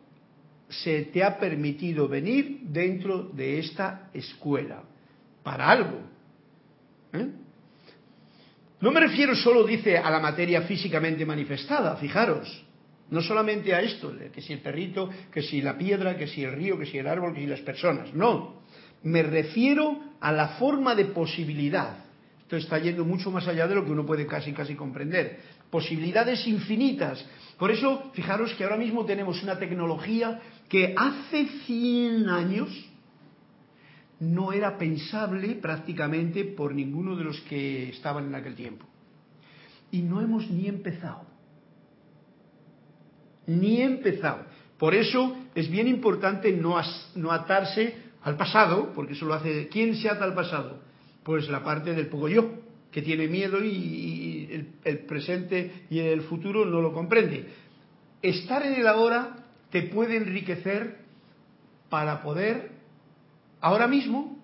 [0.71, 4.83] se te ha permitido venir dentro de esta escuela,
[5.43, 5.99] para algo.
[7.13, 7.27] ¿eh?
[8.79, 12.65] No me refiero solo, dice, a la materia físicamente manifestada, fijaros,
[13.11, 16.53] no solamente a esto, que si el perrito, que si la piedra, que si el
[16.53, 18.61] río, que si el árbol, que si las personas, no,
[19.03, 21.97] me refiero a la forma de posibilidad.
[22.41, 25.39] Esto está yendo mucho más allá de lo que uno puede casi casi comprender.
[25.69, 27.25] Posibilidades infinitas.
[27.61, 32.89] Por eso, fijaros que ahora mismo tenemos una tecnología que hace 100 años
[34.19, 38.87] no era pensable prácticamente por ninguno de los que estaban en aquel tiempo.
[39.91, 41.21] Y no hemos ni empezado.
[43.45, 44.43] Ni empezado.
[44.79, 46.81] Por eso es bien importante no,
[47.13, 49.67] no atarse al pasado, porque eso lo hace...
[49.67, 50.79] ¿Quién se ata al pasado?
[51.21, 52.55] Pues la parte del poco yo,
[52.91, 57.47] que tiene miedo y, el, presente y el futuro no lo comprende.
[58.21, 60.99] Estar en el ahora te puede enriquecer
[61.89, 62.71] para poder
[63.61, 64.37] ahora mismo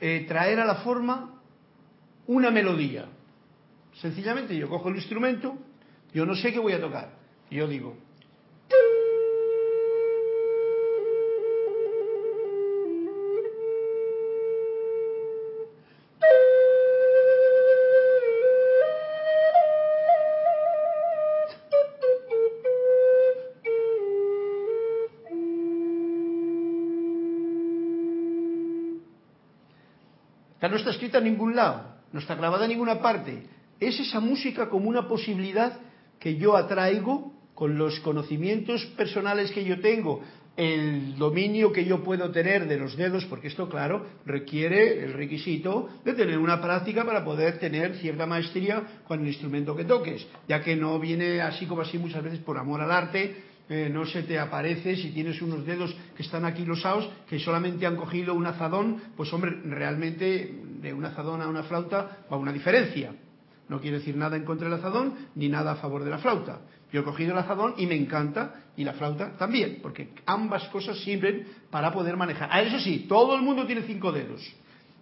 [0.00, 1.40] eh, traer a la forma
[2.26, 3.06] una melodía.
[4.00, 5.56] Sencillamente yo cojo el instrumento,
[6.12, 7.12] yo no sé qué voy a tocar,
[7.50, 7.96] yo digo,
[30.68, 33.46] no está escrita en ningún lado, no está grabada en ninguna parte.
[33.80, 35.78] Es esa música como una posibilidad
[36.18, 40.22] que yo atraigo con los conocimientos personales que yo tengo,
[40.56, 45.88] el dominio que yo puedo tener de los dedos, porque esto, claro, requiere el requisito
[46.04, 50.62] de tener una práctica para poder tener cierta maestría con el instrumento que toques, ya
[50.62, 53.36] que no viene así como así muchas veces por amor al arte,
[53.68, 57.84] eh, no se te aparece si tienes unos dedos que están aquí losados, que solamente
[57.84, 62.52] han cogido un azadón, pues hombre, realmente de un azadón a una flauta va una
[62.52, 63.12] diferencia.
[63.68, 66.60] No quiere decir nada en contra del azadón ni nada a favor de la flauta.
[66.92, 70.98] Yo he cogido el azadón y me encanta, y la flauta también, porque ambas cosas
[71.00, 72.48] sirven para poder manejar.
[72.52, 74.40] Ah, eso sí, todo el mundo tiene cinco dedos.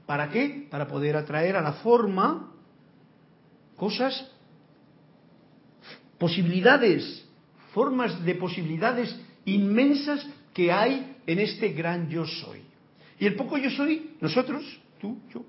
[0.06, 0.66] ¿Para qué?
[0.70, 2.50] Para poder atraer a la forma
[3.76, 4.30] cosas,
[6.18, 7.23] posibilidades
[7.74, 9.14] formas de posibilidades
[9.44, 12.60] inmensas que hay en este gran yo soy.
[13.18, 14.62] Y el poco yo soy, nosotros,
[15.00, 15.44] tú, yo,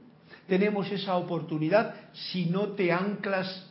[0.47, 3.69] tenemos esa oportunidad si no te anclas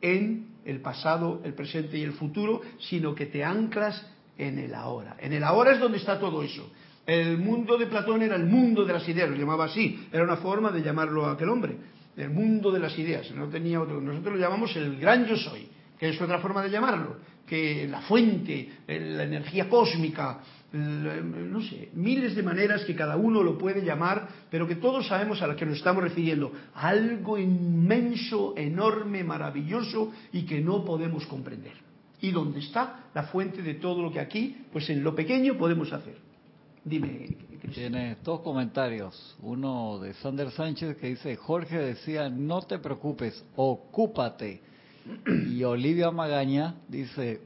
[0.00, 5.16] en el pasado, el presente y el futuro, sino que te anclas en el ahora.
[5.18, 6.70] En el ahora es donde está todo eso.
[7.06, 10.36] El mundo de Platón era el mundo de las ideas, lo llamaba así, era una
[10.36, 11.76] forma de llamarlo a aquel hombre,
[12.16, 13.98] el mundo de las ideas, no tenía otro.
[14.00, 15.68] Nosotros lo llamamos el gran yo soy,
[15.98, 17.16] que es otra forma de llamarlo
[17.48, 20.40] que la fuente, la energía cósmica,
[20.72, 25.40] no sé, miles de maneras que cada uno lo puede llamar, pero que todos sabemos
[25.40, 26.52] a la que nos estamos refiriendo.
[26.74, 31.88] Algo inmenso, enorme, maravilloso y que no podemos comprender.
[32.20, 35.92] y donde está la fuente de todo lo que aquí, pues en lo pequeño podemos
[35.92, 36.16] hacer.
[36.84, 37.92] Dime, Cristian.
[37.92, 39.36] Tiene dos comentarios.
[39.42, 44.60] Uno de Sander Sánchez que dice, Jorge decía, no te preocupes, ocúpate.
[45.50, 47.40] Y Olivia Magaña dice,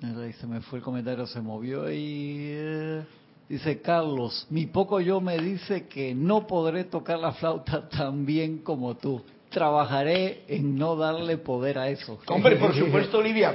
[0.00, 2.36] se me fue el comentario, se movió y...
[2.52, 3.04] eh,
[3.48, 8.58] Dice Carlos, mi poco yo me dice que no podré tocar la flauta tan bien
[8.58, 9.22] como tú.
[9.50, 12.18] Trabajaré en no darle poder a eso.
[12.28, 13.54] Hombre, por supuesto, Olivia,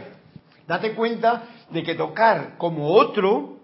[0.68, 3.58] date cuenta de que tocar como otro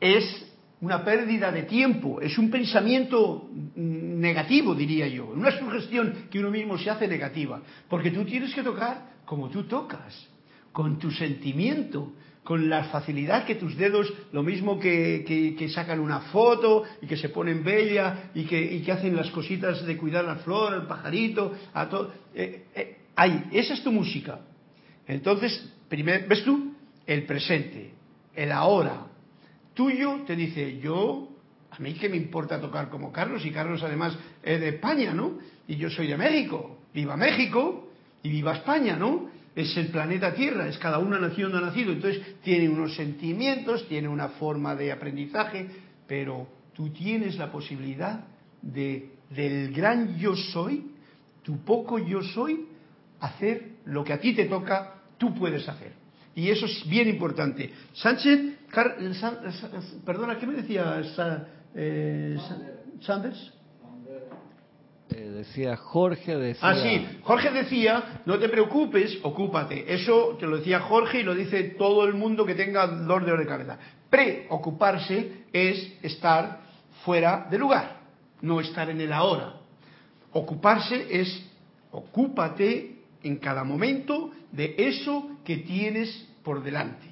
[0.00, 0.43] es
[0.84, 6.50] una pérdida de tiempo, es un pensamiento mm, negativo, diría yo, una sugestión que uno
[6.50, 10.28] mismo se hace negativa, porque tú tienes que tocar como tú tocas,
[10.72, 12.12] con tu sentimiento,
[12.42, 15.24] con la facilidad que tus dedos, lo mismo que,
[15.56, 19.30] que- sacan una foto y que se ponen bella y que, y que hacen las
[19.30, 22.12] cositas de cuidar la flor, el pajarito, a todo.
[22.34, 22.96] eh, eh,
[23.52, 24.40] esa es tu música.
[25.08, 26.74] Entonces, primer, ¿ves tú?
[27.06, 27.92] El presente,
[28.34, 29.13] el ahora.
[29.74, 31.28] Tuyo te dice, yo,
[31.70, 35.38] a mí que me importa tocar como Carlos, y Carlos además es de España, ¿no?
[35.66, 36.78] Y yo soy de México.
[36.94, 37.90] Viva México
[38.22, 39.28] y viva España, ¿no?
[39.56, 41.92] Es el planeta Tierra, es cada una nación donde ha nacido.
[41.92, 45.68] Entonces tiene unos sentimientos, tiene una forma de aprendizaje,
[46.06, 48.24] pero tú tienes la posibilidad
[48.62, 50.92] de, del gran yo soy,
[51.42, 52.66] tu poco yo soy,
[53.20, 56.03] hacer lo que a ti te toca, tú puedes hacer.
[56.34, 57.70] Y eso es bien importante.
[57.94, 59.70] Sánchez, Car- San- Sa-
[60.04, 62.58] perdona, ¿qué me decía Sa- eh, Sa-
[63.06, 63.52] Sanders?
[65.10, 66.68] Eh, decía Jorge, decía...
[66.68, 69.92] Ah, sí, Jorge decía, no te preocupes, ocúpate.
[69.94, 73.46] Eso te lo decía Jorge y lo dice todo el mundo que tenga dolor de
[73.46, 73.78] cabeza.
[74.10, 76.60] Preocuparse es estar
[77.04, 78.00] fuera de lugar,
[78.40, 79.54] no estar en el ahora.
[80.32, 81.44] Ocuparse es
[81.92, 87.06] ocúpate en cada momento de eso que tienes por delante,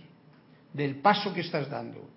[0.73, 2.09] del paso que estás dando.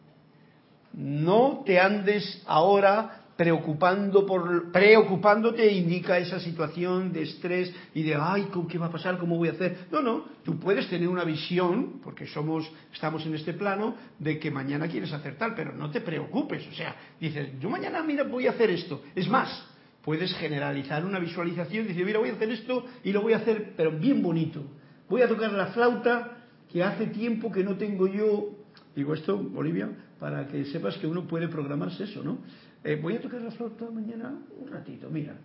[0.93, 8.43] No te andes ahora preocupando por preocupándote indica esa situación de estrés y de ay
[8.43, 11.25] ¿cómo- qué va a pasar cómo voy a hacer no no tú puedes tener una
[11.25, 15.91] visión porque somos estamos en este plano de que mañana quieres hacer tal pero no
[15.91, 19.65] te preocupes o sea dices yo mañana mira voy a hacer esto es más
[20.01, 23.73] puedes generalizar una visualización dice mira voy a hacer esto y lo voy a hacer
[23.75, 24.63] pero bien bonito
[25.09, 26.37] voy a tocar la flauta
[26.71, 28.55] que hace tiempo que no tengo yo
[28.95, 29.89] Digo esto, Olivia,
[30.19, 32.37] para que sepas que uno puede programarse eso, ¿no?
[32.83, 35.35] Eh, voy a tocar la flauta mañana un ratito, mira.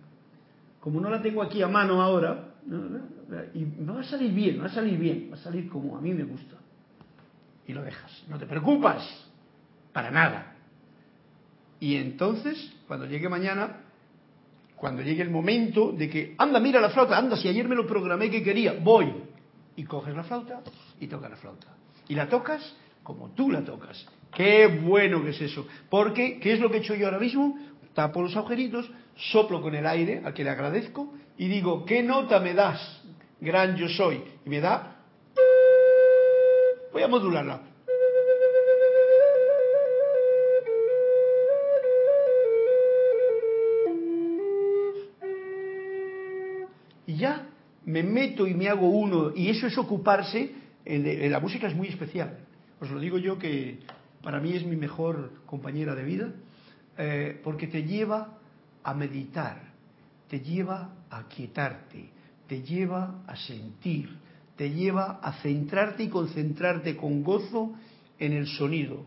[0.79, 2.55] Como no la tengo aquí a mano ahora,
[3.53, 6.13] y va a salir bien, va a salir bien, va a salir como a mí
[6.13, 6.55] me gusta.
[7.67, 9.03] Y lo dejas, no te preocupas,
[9.91, 10.55] para nada.
[11.79, 13.81] Y entonces, cuando llegue mañana,
[14.75, 17.85] cuando llegue el momento de que, anda, mira la flauta, anda, si ayer me lo
[17.85, 19.13] programé que quería, voy.
[19.81, 20.61] Y coges la flauta
[20.99, 21.65] y tocas la flauta.
[22.07, 24.05] Y la tocas como tú la tocas.
[24.31, 25.65] Qué bueno que es eso.
[25.89, 27.57] Porque, ¿qué es lo que he hecho yo ahora mismo?
[27.95, 32.39] Tapo los agujeritos, soplo con el aire, al que le agradezco, y digo, ¿qué nota
[32.39, 33.01] me das?
[33.39, 34.23] Gran yo soy.
[34.45, 34.97] Y me da...
[36.93, 37.61] Voy a modularla.
[47.07, 47.47] y ya
[47.85, 50.51] me meto y me hago uno, y eso es ocuparse,
[50.85, 52.37] en, la música es muy especial.
[52.79, 53.79] Os lo digo yo que
[54.21, 56.31] para mí es mi mejor compañera de vida,
[56.97, 58.37] eh, porque te lleva
[58.83, 59.61] a meditar,
[60.27, 62.09] te lleva a quietarte,
[62.47, 64.09] te lleva a sentir,
[64.55, 67.73] te lleva a centrarte y concentrarte con gozo
[68.19, 69.03] en el sonido.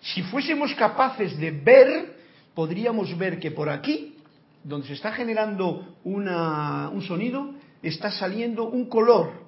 [0.00, 2.16] Si fuésemos capaces de ver,
[2.54, 4.16] podríamos ver que por aquí
[4.64, 9.42] donde se está generando una- un sonido, está saliendo un color.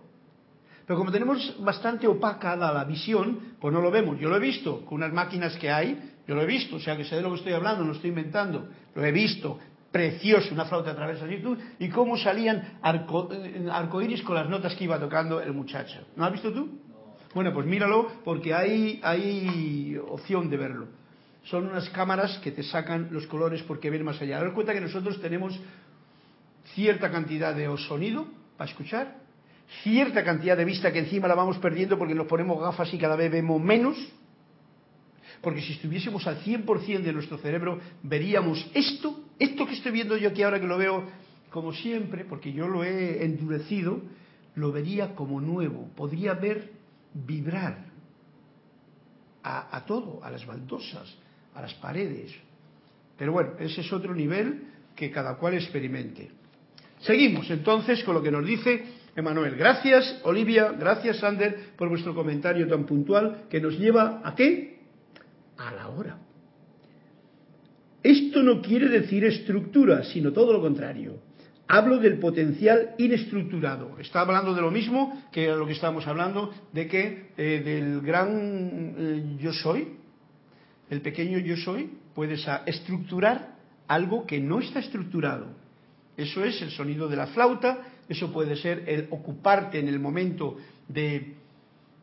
[0.87, 4.19] Pero como tenemos bastante opaca la, la visión, pues no lo vemos.
[4.19, 6.97] Yo lo he visto con unas máquinas que hay, yo lo he visto, o sea
[6.97, 8.69] que sé de lo que estoy hablando, no estoy inventando.
[8.95, 9.59] Lo he visto,
[9.91, 14.49] precioso, una flauta a través de YouTube, y cómo salían arco, eh, arcoíris con las
[14.49, 16.01] notas que iba tocando el muchacho.
[16.17, 16.81] ¿No has visto tú?
[17.35, 20.87] Bueno, pues míralo porque hay, hay opción de verlo
[21.45, 24.39] son unas cámaras que te sacan los colores porque ven más allá.
[24.39, 25.59] Daros cuenta que nosotros tenemos
[26.75, 29.17] cierta cantidad de sonido para escuchar,
[29.83, 33.17] cierta cantidad de vista que encima la vamos perdiendo porque nos ponemos gafas y cada
[33.17, 33.97] vez vemos menos,
[35.41, 40.31] porque si estuviésemos al 100% de nuestro cerebro veríamos esto, esto que estoy viendo yo
[40.31, 41.05] aquí ahora que lo veo
[41.51, 44.01] como siempre, porque yo lo he endurecido,
[44.57, 46.73] lo vería como nuevo, podría ver
[47.13, 47.85] vibrar
[49.43, 51.15] a, a todo, a las baldosas,
[51.55, 52.33] a las paredes.
[53.17, 54.65] Pero bueno, ese es otro nivel
[54.97, 56.31] que cada cual experimente.
[57.05, 58.83] Seguimos entonces con lo que nos dice
[59.15, 59.57] Emanuel.
[59.57, 64.79] Gracias, Olivia, gracias, Sander, por vuestro comentario tan puntual que nos lleva a qué?
[65.59, 66.19] A la hora.
[68.03, 71.19] Esto no quiere decir estructura, sino todo lo contrario.
[71.69, 73.99] Hablo del potencial inestructurado.
[73.99, 78.95] Está hablando de lo mismo que lo que estábamos hablando, de que eh, del gran
[78.97, 79.89] eh, yo soy,
[80.89, 83.57] el pequeño yo soy, puedes estructurar
[83.89, 85.64] algo que no está estructurado.
[86.17, 90.57] Eso es el sonido de la flauta, eso puede ser el ocuparte en el momento
[90.89, 91.35] de,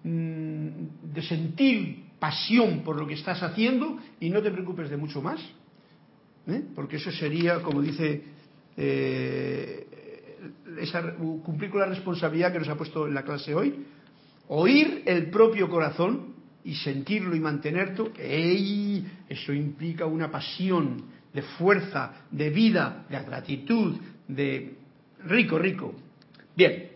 [0.03, 5.21] mm, de sentir pasión por lo que estás haciendo y no te preocupes de mucho
[5.21, 5.41] más.
[6.47, 6.61] ¿eh?
[6.75, 8.23] Porque eso sería, como dice
[8.77, 9.87] eh,
[10.79, 13.85] esa, cumplir con la responsabilidad que nos ha puesto en la clase hoy,
[14.47, 19.05] oír el propio corazón y sentirlo y mantenerlo, ¡ey!
[19.27, 21.03] eso implica una pasión
[21.33, 24.73] de fuerza, de vida, de gratitud, de
[25.25, 25.95] rico, rico.
[26.55, 26.89] Bien,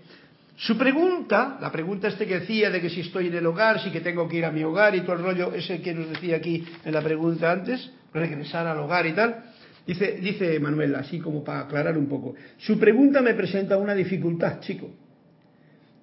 [0.57, 3.91] su pregunta, la pregunta este que decía de que si estoy en el hogar, si
[3.91, 6.37] que tengo que ir a mi hogar y todo el rollo, ese que nos decía
[6.37, 9.43] aquí en la pregunta antes, regresar al hogar y tal,
[9.85, 14.59] Dice, dice Manuel, así como para aclarar un poco, su pregunta me presenta una dificultad,
[14.59, 14.89] chico.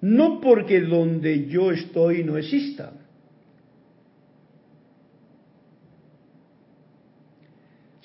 [0.01, 2.93] No porque donde yo estoy no exista.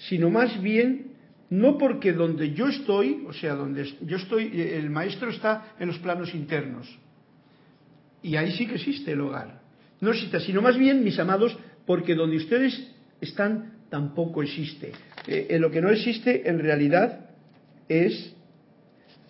[0.09, 1.13] Sino más bien,
[1.51, 5.99] no porque donde yo estoy, o sea, donde yo estoy, el maestro está en los
[5.99, 6.87] planos internos.
[8.23, 9.61] Y ahí sí que existe el hogar.
[10.01, 11.57] No existe, sino más bien, mis amados,
[11.87, 14.93] porque donde ustedes están tampoco existe.
[15.27, 17.31] Eh, en lo que no existe en realidad
[17.89, 18.35] es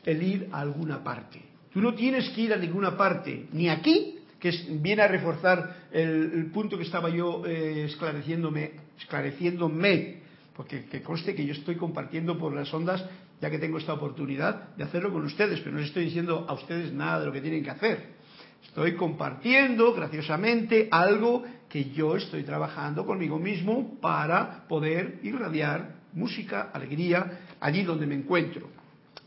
[0.04, 1.40] el ir a alguna parte.
[1.72, 6.46] Tú no tienes que ir a ninguna parte, ni aquí, que viene a reforzar el,
[6.52, 10.17] punto que estaba yo eh, esclareciéndome, esclareciéndome,
[10.58, 13.04] porque que conste que yo estoy compartiendo por las ondas,
[13.40, 16.54] ya que tengo esta oportunidad de hacerlo con ustedes, pero no les estoy diciendo a
[16.54, 18.16] ustedes nada de lo que tienen que hacer.
[18.64, 27.42] Estoy compartiendo graciosamente algo que yo estoy trabajando conmigo mismo para poder irradiar música, alegría,
[27.60, 28.68] allí donde me encuentro.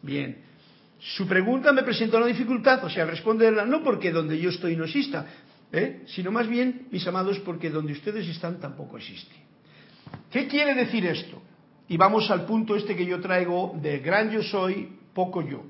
[0.01, 0.35] Bien,
[0.99, 4.83] su pregunta me presenta una dificultad, o sea, responderla no porque donde yo estoy no
[4.83, 5.25] exista,
[5.71, 6.01] ¿eh?
[6.07, 9.50] sino más bien, mis amados, porque donde ustedes están tampoco existe.
[10.31, 11.41] ¿Qué quiere decir esto?
[11.89, 15.63] Y vamos al punto este que yo traigo de gran yo soy, poco yo.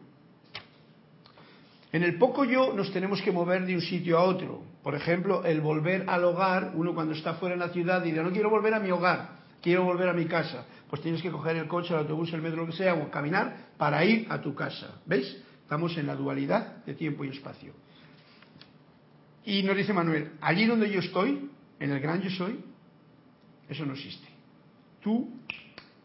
[1.92, 4.62] En el poco yo nos tenemos que mover de un sitio a otro.
[4.84, 8.32] Por ejemplo, el volver al hogar, uno cuando está fuera en la ciudad dirá, no
[8.32, 10.66] quiero volver a mi hogar, quiero volver a mi casa.
[10.90, 13.72] Pues tienes que coger el coche, el autobús, el metro, lo que sea, o caminar
[13.78, 15.02] para ir a tu casa.
[15.06, 15.44] ¿Veis?
[15.64, 17.74] Estamos en la dualidad de tiempo y espacio.
[19.44, 21.50] Y nos dice Manuel, allí donde yo estoy,
[21.80, 22.60] en el gran yo soy,
[23.68, 24.31] eso no existe.
[25.02, 25.30] Tú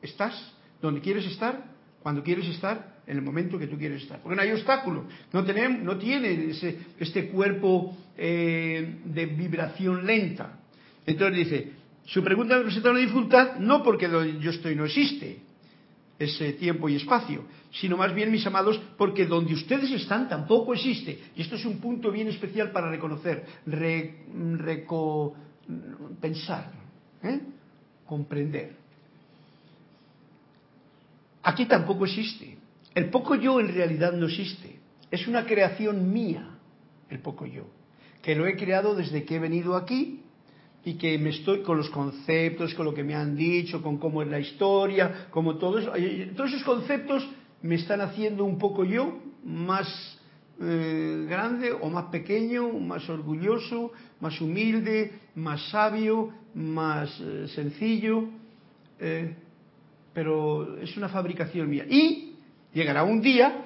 [0.03, 1.64] estás donde quieres estar,
[2.03, 4.20] cuando quieres estar en el momento que tú quieres estar.
[4.20, 10.61] Porque no hay obstáculo, no, tenemos, no tiene ese, este cuerpo eh, de vibración lenta.
[11.05, 11.72] Entonces dice,
[12.05, 15.40] su pregunta me presenta una dificultad no porque donde yo estoy no existe
[16.18, 21.18] ese tiempo y espacio, sino más bien, mis amados, porque donde ustedes están tampoco existe.
[21.36, 23.44] Y esto es un punto bien especial para reconocer,
[26.20, 26.72] pensar,
[27.22, 27.40] ¿eh?
[28.07, 28.86] comprender.
[31.47, 32.59] Aquí tampoco existe.
[32.92, 34.80] El poco yo en realidad no existe.
[35.12, 36.59] Es una creación mía,
[37.09, 37.68] el poco yo,
[38.20, 40.22] que lo he creado desde que he venido aquí
[40.84, 44.22] y que me estoy con los conceptos, con lo que me han dicho, con cómo
[44.22, 45.92] es la historia, como todo eso.
[46.34, 47.28] Todos esos conceptos
[47.62, 49.86] me están haciendo un poco yo más
[50.61, 58.30] eh, grande o más pequeño, más orgulloso, más humilde, más sabio, más eh, sencillo,
[58.99, 59.36] eh,
[60.17, 61.85] pero es una fabricación mía.
[61.87, 62.37] Y
[62.77, 63.64] Llegará un día,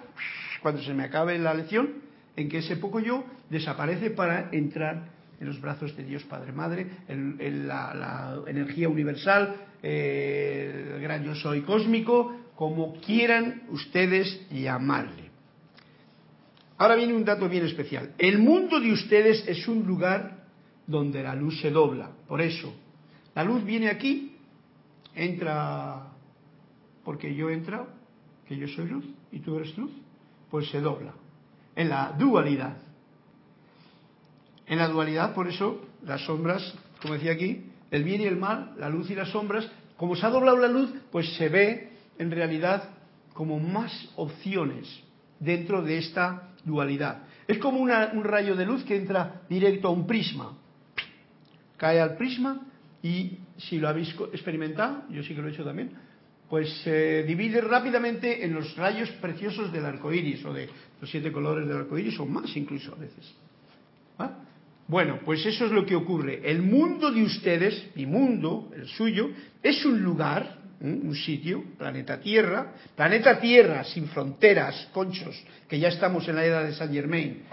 [0.63, 1.95] cuando se me acabe la lección,
[2.37, 5.09] en que ese poco yo desaparece para entrar
[5.41, 11.35] en los brazos de Dios Padre Madre, en, la, energía universal, eh, el gran yo
[11.35, 15.29] soy cósmico, como quieran ustedes llamarle.
[16.79, 18.13] Ahora viene un dato bien especial.
[18.17, 20.45] El mundo de ustedes es un lugar
[20.87, 22.13] donde la luz se dobla.
[22.29, 22.73] Por eso,
[23.35, 24.37] la luz viene aquí,
[25.17, 26.10] entra
[27.05, 27.89] porque yo he entrado,
[28.47, 29.91] que yo soy luz y tú eres luz,
[30.51, 31.13] pues se dobla.
[31.77, 32.77] En la dualidad.
[34.67, 38.75] En la dualidad, por eso, las sombras, como decía aquí, el bien y el mal,
[38.79, 42.31] la luz y las sombras, como se ha doblado la luz, pues se ve en
[42.31, 42.91] realidad
[43.35, 45.03] como más opciones
[45.39, 47.25] dentro de esta dualidad.
[47.49, 50.57] Es como un rayo de luz que entra directo a un prisma.
[51.77, 52.61] Cae al prisma
[53.03, 55.93] y si lo habéis experimentado, yo sí que lo he hecho también,
[56.51, 60.69] pues se divide rápidamente en los rayos preciosos del arco iris o de
[61.01, 63.33] los siete colores del arco iris o más incluso a veces.
[64.19, 64.33] ¿Ah?
[64.89, 66.41] Bueno, pues eso es lo que ocurre.
[66.43, 69.31] El mundo de ustedes, mi mundo, el suyo,
[69.63, 76.27] es un lugar, un sitio, planeta Tierra, planeta Tierra sin fronteras, conchos, que ya estamos
[76.27, 77.45] en la era de Saint Germain,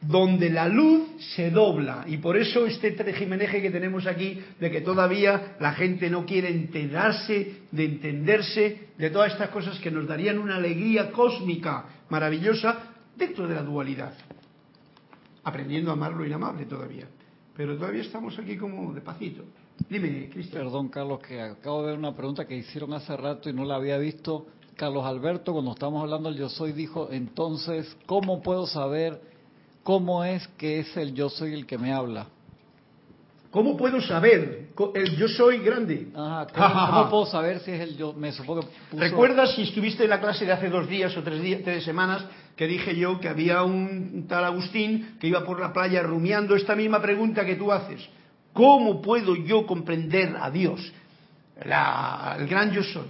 [0.00, 4.80] donde la luz se dobla y por eso este jimeneje que tenemos aquí de que
[4.80, 10.38] todavía la gente no quiere enterarse, de entenderse de todas estas cosas que nos darían
[10.38, 14.14] una alegría cósmica maravillosa dentro de la dualidad,
[15.42, 17.08] aprendiendo a amar lo inamable todavía.
[17.56, 19.42] Pero todavía estamos aquí como de pacito.
[19.90, 20.62] Dime, Cristian.
[20.62, 23.76] Perdón, Carlos, que acabo de ver una pregunta que hicieron hace rato y no la
[23.76, 24.46] había visto.
[24.76, 29.20] Carlos Alberto, cuando estamos hablando del yo soy, dijo, entonces, ¿cómo puedo saber
[29.88, 32.26] ¿Cómo es que es el yo soy el que me habla?
[33.50, 34.68] ¿Cómo puedo saber?
[34.94, 36.08] El yo soy grande.
[36.14, 36.46] Ajá,
[36.90, 38.12] ¿cómo, puedo saber si es el yo?
[38.12, 41.62] Me supongo ¿Recuerdas si estuviste en la clase de hace dos días o tres, días,
[41.64, 42.22] tres semanas
[42.54, 46.76] que dije yo que había un tal Agustín que iba por la playa rumiando esta
[46.76, 48.06] misma pregunta que tú haces?
[48.52, 50.92] ¿Cómo puedo yo comprender a Dios?
[51.56, 53.08] el gran yo soy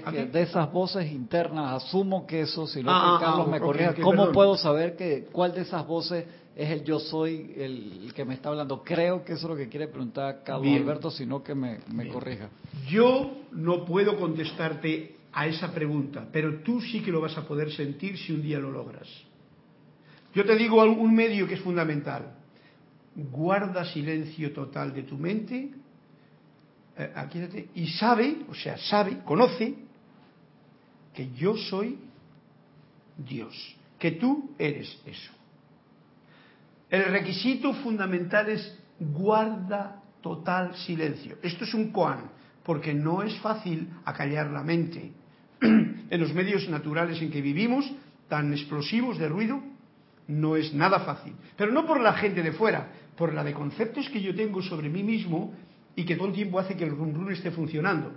[0.00, 3.94] que de esas voces internas, asumo que eso, si no ah, ah, Carlos me corrija,
[4.00, 6.24] ¿cómo puedo saber que cuál de esas voces
[6.54, 8.82] es el yo soy el, que me está hablando?
[8.82, 11.80] Creo que eso es lo que quiere preguntar Carlos Alberto, sino que me,
[12.10, 12.48] corrija.
[12.88, 17.72] Yo no puedo contestarte a esa pregunta, pero tú sí que lo vas a poder
[17.72, 19.08] sentir si un día lo logras.
[20.34, 22.34] Yo te digo un medio que es fundamental.
[23.14, 25.81] Guarda silencio total de tu mente
[26.96, 29.74] eh, y sabe, o sea, sabe, conoce
[31.14, 31.98] que yo soy
[33.16, 35.32] Dios, que tú eres eso.
[36.90, 41.38] El requisito fundamental es guarda total silencio.
[41.42, 42.30] Esto es un koan,
[42.62, 45.12] porque no es fácil acallar la mente.
[45.62, 47.90] en los medios naturales en que vivimos,
[48.28, 49.62] tan explosivos de ruido,
[50.28, 51.34] no es nada fácil.
[51.56, 54.88] Pero no por la gente de fuera, por la de conceptos que yo tengo sobre
[54.88, 55.54] mí mismo
[55.94, 58.12] y que todo el tiempo hace que el rum esté funcionando.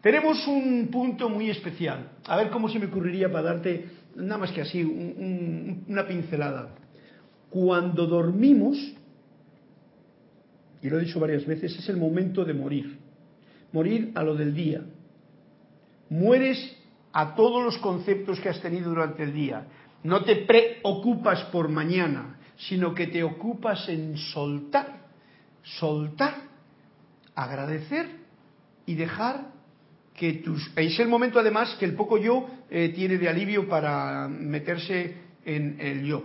[0.00, 2.10] Tenemos un punto muy especial.
[2.26, 6.74] A ver cómo se me ocurriría para darte, nada más que así, una pincelada.
[7.50, 8.76] Cuando dormimos,
[10.82, 12.98] y lo he dicho varias veces, es el momento de morir.
[13.72, 14.82] Morir a lo del día.
[16.10, 16.76] Mueres
[17.12, 19.66] a todos los conceptos que has tenido durante el día.
[20.04, 25.08] No te preocupas por mañana, sino que te ocupas en soltar,
[25.62, 26.47] soltar
[27.38, 28.08] agradecer
[28.84, 29.52] y dejar
[30.14, 30.72] que tus...
[30.74, 35.14] Es el momento además que el poco yo eh, tiene de alivio para meterse
[35.44, 36.24] en el yo.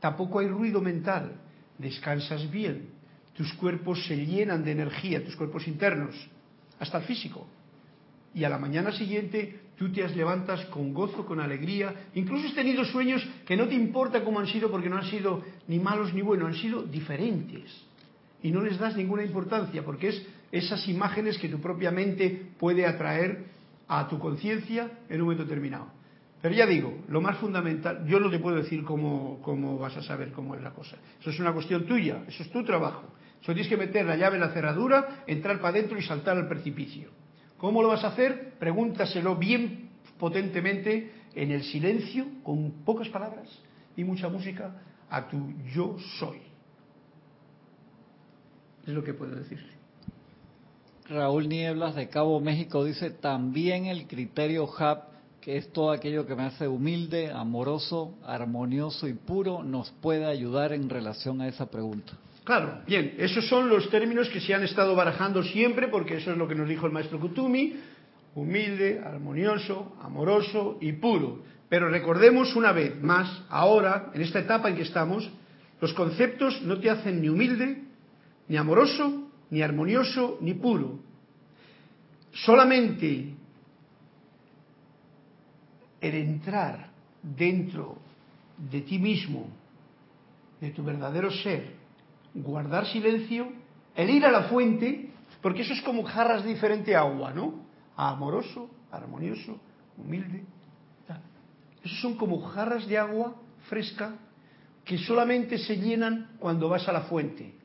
[0.00, 1.32] Tampoco hay ruido mental,
[1.78, 2.90] descansas bien,
[3.34, 6.14] tus cuerpos se llenan de energía, tus cuerpos internos,
[6.78, 7.46] hasta el físico.
[8.34, 12.08] Y a la mañana siguiente tú te levantas con gozo, con alegría.
[12.14, 15.42] Incluso has tenido sueños que no te importa cómo han sido porque no han sido
[15.68, 17.70] ni malos ni buenos, han sido diferentes
[18.42, 22.86] y no les das ninguna importancia porque es esas imágenes que tu propia mente puede
[22.86, 23.46] atraer
[23.88, 25.86] a tu conciencia en un momento determinado.
[26.42, 30.02] Pero ya digo, lo más fundamental, yo no te puedo decir cómo, cómo vas a
[30.02, 30.96] saber cómo es la cosa.
[31.20, 33.04] Eso es una cuestión tuya, eso es tu trabajo.
[33.40, 36.48] Eso tienes que meter la llave en la cerradura, entrar para adentro y saltar al
[36.48, 37.10] precipicio.
[37.58, 38.54] ¿Cómo lo vas a hacer?
[38.58, 43.48] Pregúntaselo bien potentemente en el silencio, con pocas palabras
[43.96, 46.51] y mucha música, a tu yo soy.
[48.86, 49.60] Es lo que puedo decir.
[51.08, 56.36] Raúl Nieblas de Cabo México dice también el criterio HAP, que es todo aquello que
[56.36, 62.12] me hace humilde, amoroso, armonioso y puro, nos puede ayudar en relación a esa pregunta.
[62.44, 66.38] Claro, bien, esos son los términos que se han estado barajando siempre, porque eso es
[66.38, 67.74] lo que nos dijo el maestro Kutumi,
[68.34, 71.42] humilde, armonioso, amoroso y puro.
[71.68, 75.28] Pero recordemos una vez más, ahora, en esta etapa en que estamos,
[75.80, 77.82] los conceptos no te hacen ni humilde,
[78.52, 80.98] ni amoroso, ni armonioso, ni puro.
[82.32, 83.32] Solamente
[85.98, 86.90] el entrar
[87.22, 87.96] dentro
[88.58, 89.46] de ti mismo,
[90.60, 91.76] de tu verdadero ser,
[92.34, 93.48] guardar silencio,
[93.94, 95.08] el ir a la fuente,
[95.40, 97.54] porque eso es como jarras de diferente agua, ¿no?
[97.96, 99.58] Amoroso, armonioso,
[99.96, 100.44] humilde.
[101.82, 103.34] Esos son como jarras de agua
[103.70, 104.14] fresca
[104.84, 107.61] que solamente se llenan cuando vas a la fuente.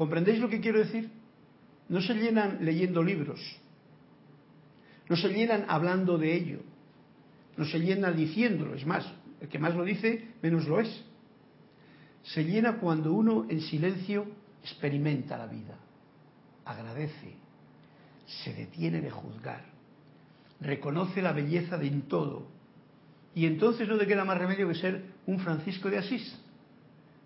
[0.00, 1.10] ¿Comprendéis lo que quiero decir?
[1.90, 3.38] No se llenan leyendo libros,
[5.10, 6.60] no se llenan hablando de ello,
[7.58, 9.04] no se llena diciéndolo, es más,
[9.42, 11.04] el que más lo dice, menos lo es.
[12.22, 14.24] Se llena cuando uno en silencio
[14.62, 15.76] experimenta la vida,
[16.64, 17.34] agradece,
[18.24, 19.66] se detiene de juzgar,
[20.62, 22.46] reconoce la belleza de todo.
[23.34, 26.40] Y entonces no te queda más remedio que ser un Francisco de Asís,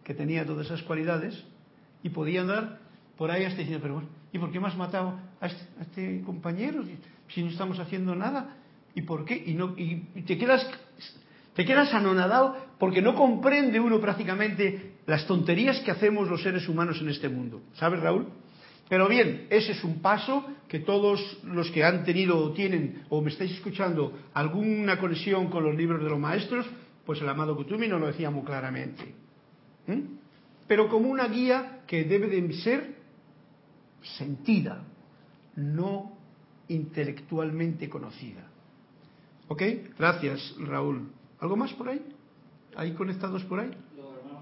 [0.03, 1.54] que tenía todas esas cualidades
[2.05, 2.79] y podía andar
[3.19, 6.23] por ahí hasta diciendo, pero bueno, ¿y por qué me has matado a este, este
[6.25, 6.85] compañero
[7.29, 8.57] si no estamos haciendo nada?
[8.95, 9.43] ¿Y por qué?
[9.45, 10.65] Y, no, y te quedas
[11.55, 17.01] te quedas anonadado porque no comprende uno prácticamente las tonterías que hacemos los seres humanos
[17.01, 17.63] en este mundo.
[17.75, 18.27] ¿Sabes, Raúl?
[18.89, 23.23] Pero bien, ese es un paso que todos los que han tenido o tienen o
[23.23, 26.67] me estáis escuchando alguna conexión con los libros de los maestros,
[27.07, 29.15] pues el amado Kutumi nos lo decía muy claramente.
[29.87, 30.24] ¿Mm?
[30.67, 32.95] Pero como una guía que debe de ser
[34.17, 34.83] sentida,
[35.57, 36.13] no
[36.69, 38.49] intelectualmente conocida.
[39.49, 39.63] ¿Ok?
[39.99, 41.11] Gracias, Raúl.
[41.41, 42.01] ¿Algo más por ahí?
[42.77, 43.71] ¿Hay conectados por ahí?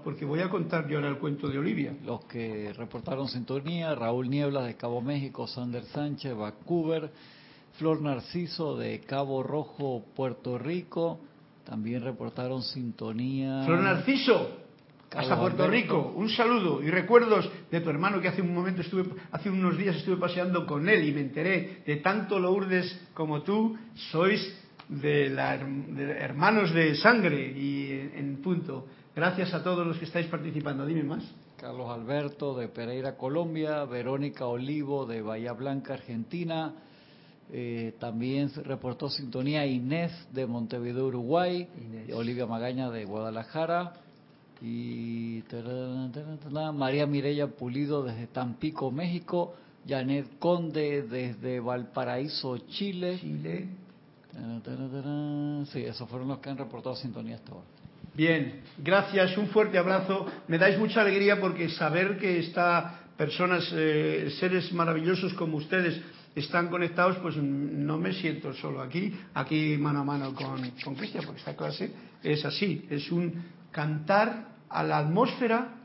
[0.03, 1.95] Porque voy a contar yo ahora el cuento de Olivia.
[2.05, 7.09] Los que reportaron sintonía, Raúl Nieblas de Cabo México, Sander Sánchez, Vancouver,
[7.77, 11.19] Flor Narciso de Cabo Rojo, Puerto Rico,
[11.65, 13.63] también reportaron sintonía.
[13.65, 14.62] Flor Narciso,
[15.15, 19.05] hasta Puerto Rico, un saludo y recuerdos de tu hermano que hace un momento estuve,
[19.31, 23.77] hace unos días estuve paseando con él y me enteré de tanto Lourdes como tú
[24.11, 24.41] sois
[24.89, 28.87] de, la, hermanos de sangre y en punto.
[29.15, 30.85] Gracias a todos los que estáis participando.
[30.85, 31.23] Dime más.
[31.57, 36.73] Carlos Alberto de Pereira, Colombia, Verónica Olivo de Bahía Blanca, Argentina.
[37.51, 41.67] Eh, también reportó sintonía Inés de Montevideo, Uruguay,
[42.13, 44.02] Olivia Magaña de Guadalajara
[44.65, 45.43] y
[46.73, 49.55] María Mireya Pulido desde Tampico, México,
[49.85, 53.17] Janet Conde desde Valparaíso, Chile.
[53.19, 53.67] Chile.
[55.65, 57.65] Sí, esos fueron los que han reportado sintonía hasta ahora.
[58.15, 60.27] Bien, gracias, un fuerte abrazo.
[60.47, 65.99] Me dais mucha alegría porque saber que está personas, eh, seres maravillosos como ustedes
[66.35, 71.25] están conectados, pues no me siento solo aquí, aquí mano a mano con, con Cristian,
[71.25, 71.91] porque esta clase
[72.23, 75.75] es así, es un cantar a la atmósfera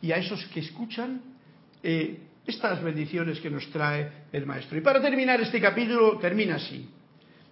[0.00, 1.20] y a esos que escuchan
[1.82, 4.78] eh, estas bendiciones que nos trae el Maestro.
[4.78, 6.88] Y para terminar este capítulo, termina así.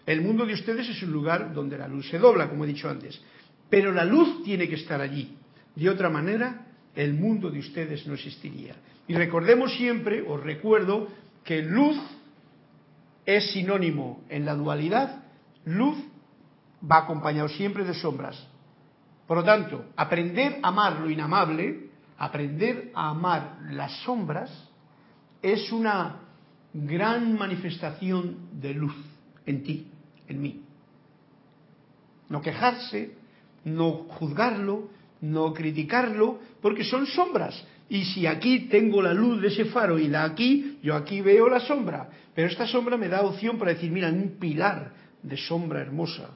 [0.07, 2.89] El mundo de ustedes es un lugar donde la luz se dobla, como he dicho
[2.89, 3.21] antes.
[3.69, 5.37] Pero la luz tiene que estar allí.
[5.75, 8.77] De otra manera, el mundo de ustedes no existiría.
[9.09, 11.09] Y recordemos siempre, os recuerdo,
[11.45, 11.97] que luz
[13.27, 15.25] es sinónimo en la dualidad.
[15.65, 15.97] Luz
[16.91, 18.47] va acompañado siempre de sombras.
[19.27, 24.51] Por lo tanto, aprender a amar lo inamable, aprender a amar las sombras,
[25.43, 26.21] es una
[26.73, 28.95] gran manifestación de luz
[29.45, 29.91] en ti,
[30.29, 30.63] en mí.
[32.29, 33.17] No quejarse,
[33.65, 34.89] no juzgarlo,
[35.21, 37.65] no criticarlo, porque son sombras.
[37.89, 41.49] Y si aquí tengo la luz de ese faro y la aquí, yo aquí veo
[41.49, 42.09] la sombra.
[42.35, 46.31] Pero esta sombra me da opción para decir, mira, un pilar de sombra hermosa.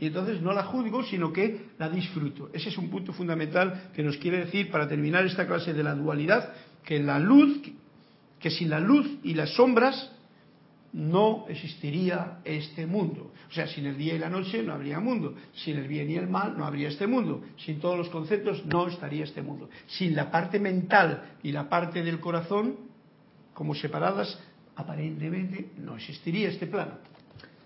[0.00, 2.48] Y entonces no la juzgo, sino que la disfruto.
[2.54, 5.94] Ese es un punto fundamental que nos quiere decir, para terminar esta clase de la
[5.94, 7.60] dualidad, que la luz,
[8.38, 10.10] que sin la luz y las sombras
[10.94, 13.32] no existiría este mundo.
[13.50, 15.34] O sea, sin el día y la noche no habría mundo.
[15.52, 17.42] Sin el bien y el mal no habría este mundo.
[17.58, 19.68] Sin todos los conceptos no estaría este mundo.
[19.86, 22.76] Sin la parte mental y la parte del corazón,
[23.52, 24.38] como separadas,
[24.76, 26.94] aparentemente no existiría este plano.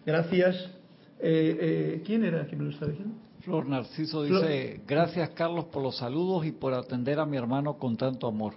[0.05, 0.84] Gracias.
[1.27, 3.14] Eh, eh, ¿Quién era que me lo está diciendo?
[3.41, 7.97] Flor Narciso dice, gracias Carlos por los saludos y por atender a mi hermano con
[7.97, 8.53] tanto amor.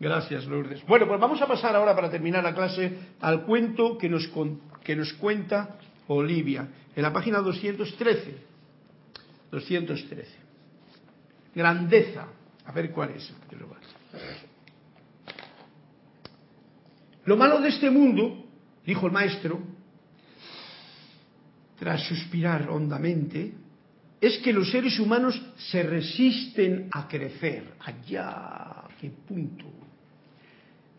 [0.00, 0.82] Gracias, Lourdes.
[0.86, 4.30] Bueno, pues vamos a pasar ahora para terminar la clase al cuento que nos,
[4.82, 5.76] que nos cuenta
[6.08, 8.38] Olivia, en la página 213.
[9.50, 10.28] 213.
[11.54, 12.26] Grandeza.
[12.64, 13.30] A ver cuál es.
[17.26, 18.46] Lo malo de este mundo,
[18.86, 19.60] dijo el maestro,
[21.80, 23.52] tras suspirar hondamente,
[24.20, 27.72] es que los seres humanos se resisten a crecer.
[27.80, 29.80] Allá, qué punto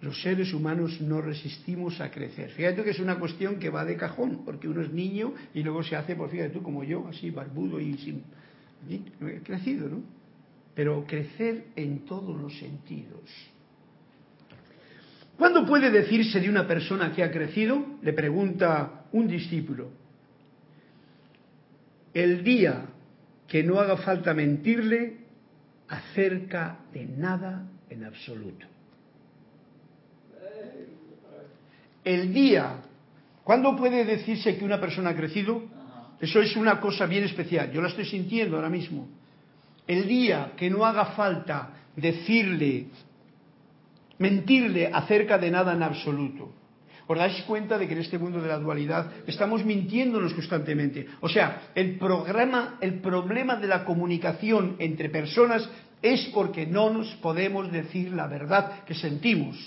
[0.01, 2.49] los seres humanos no resistimos a crecer.
[2.49, 5.83] Fíjate que es una cuestión que va de cajón, porque uno es niño y luego
[5.83, 8.23] se hace, pues fíjate tú, como yo, así barbudo y sin...
[8.89, 10.01] He crecido, ¿no?
[10.73, 13.29] Pero crecer en todos los sentidos.
[15.37, 17.97] ¿Cuándo puede decirse de una persona que ha crecido?
[18.01, 20.00] Le pregunta un discípulo.
[22.13, 22.85] El día
[23.47, 25.17] que no haga falta mentirle
[25.87, 28.67] acerca de nada en absoluto.
[32.03, 32.77] el día,
[33.43, 35.63] ¿cuándo puede decirse que una persona ha crecido?
[36.19, 39.07] Eso es una cosa bien especial, yo la estoy sintiendo ahora mismo.
[39.87, 42.87] El día que no haga falta decirle,
[44.19, 46.53] mentirle acerca de nada en absoluto.
[47.07, 51.07] ¿Os dais cuenta de que en este mundo de la dualidad estamos mintiéndonos constantemente?
[51.21, 55.67] O sea, el, programa, el problema de la comunicación entre personas
[56.01, 59.57] es porque no nos podemos decir la verdad que sentimos.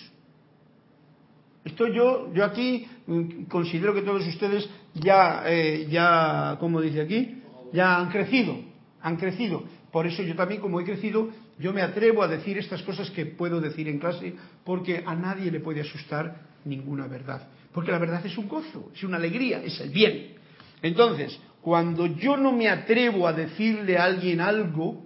[1.64, 7.42] Esto yo, yo aquí mm, considero que todos ustedes ya, eh, ya, como dice aquí,
[7.72, 8.56] ya han crecido,
[9.00, 9.64] han crecido.
[9.90, 13.26] Por eso yo también, como he crecido, yo me atrevo a decir estas cosas que
[13.26, 17.48] puedo decir en clase, porque a nadie le puede asustar ninguna verdad.
[17.72, 20.34] Porque la verdad es un gozo, es una alegría, es el bien.
[20.82, 25.04] Entonces, cuando yo no me atrevo a decirle a alguien algo,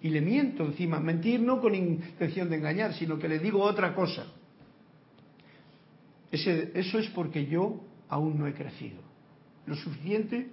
[0.00, 3.94] y le miento encima, mentir no con intención de engañar, sino que le digo otra
[3.94, 4.26] cosa,
[6.30, 9.00] eso es porque yo aún no he crecido.
[9.66, 10.48] Lo suficiente.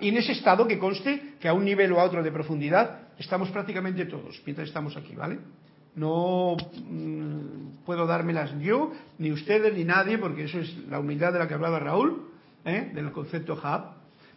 [0.00, 3.08] Y en ese estado que conste que a un nivel o a otro de profundidad
[3.18, 5.38] estamos prácticamente todos, mientras estamos aquí, ¿vale?
[5.96, 11.38] No mm, puedo dármelas yo, ni ustedes, ni nadie, porque eso es la humildad de
[11.38, 12.28] la que hablaba Raúl,
[12.64, 12.90] ¿eh?
[12.94, 13.94] del concepto Hub,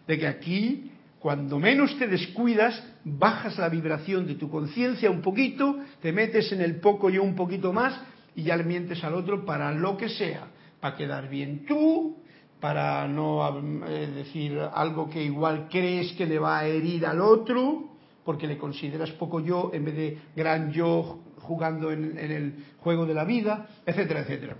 [0.07, 5.77] de que aquí, cuando menos te descuidas, bajas la vibración de tu conciencia un poquito,
[6.01, 7.99] te metes en el poco yo un poquito más
[8.35, 10.47] y ya le mientes al otro para lo que sea,
[10.79, 12.17] para quedar bien tú,
[12.59, 17.89] para no eh, decir algo que igual crees que le va a herir al otro,
[18.23, 23.13] porque le consideras poco yo en vez de gran yo jugando en, el juego de
[23.13, 24.57] la vida, etcétera, etcétera.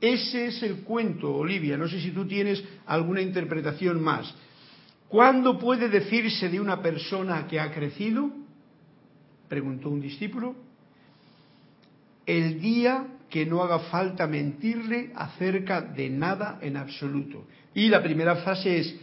[0.00, 1.76] Ese es el cuento, Olivia.
[1.76, 4.34] No sé si tú tienes alguna interpretación más.
[5.08, 8.30] ¿Cuándo puede decirse de una persona que ha crecido?
[9.48, 10.56] Preguntó un discípulo.
[12.26, 17.46] El día que no haga falta mentirle acerca de nada en absoluto.
[17.74, 18.96] Y la primera frase es,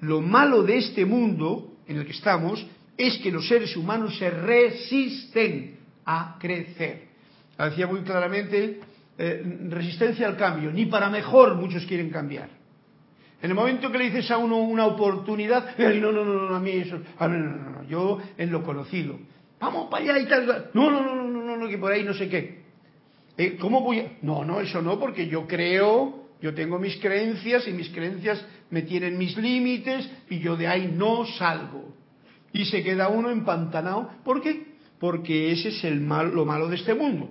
[0.00, 2.64] lo malo de este mundo en el que estamos
[2.96, 5.77] es que los seres humanos se resisten
[6.10, 7.02] a crecer.
[7.58, 8.80] decía muy claramente,
[9.18, 12.48] eh, resistencia al cambio, ni para mejor muchos quieren cambiar.
[13.42, 16.60] En el momento que le dices a uno una oportunidad, no, no, no, no, a
[16.60, 19.18] mí eso, no, no, no, yo en lo conocido,
[19.60, 22.14] vamos para allá y tal, no, no, no, no, no, no, que por ahí no
[22.14, 22.62] sé qué.
[23.36, 24.12] Eh, ¿Cómo voy a.?
[24.22, 28.80] No, no, eso no, porque yo creo, yo tengo mis creencias y mis creencias me
[28.80, 31.94] tienen mis límites y yo de ahí no salgo
[32.52, 34.10] y se queda uno empantanado.
[34.24, 34.67] ¿Por qué?
[34.98, 37.28] Porque ese es el mal, lo malo de este mundo,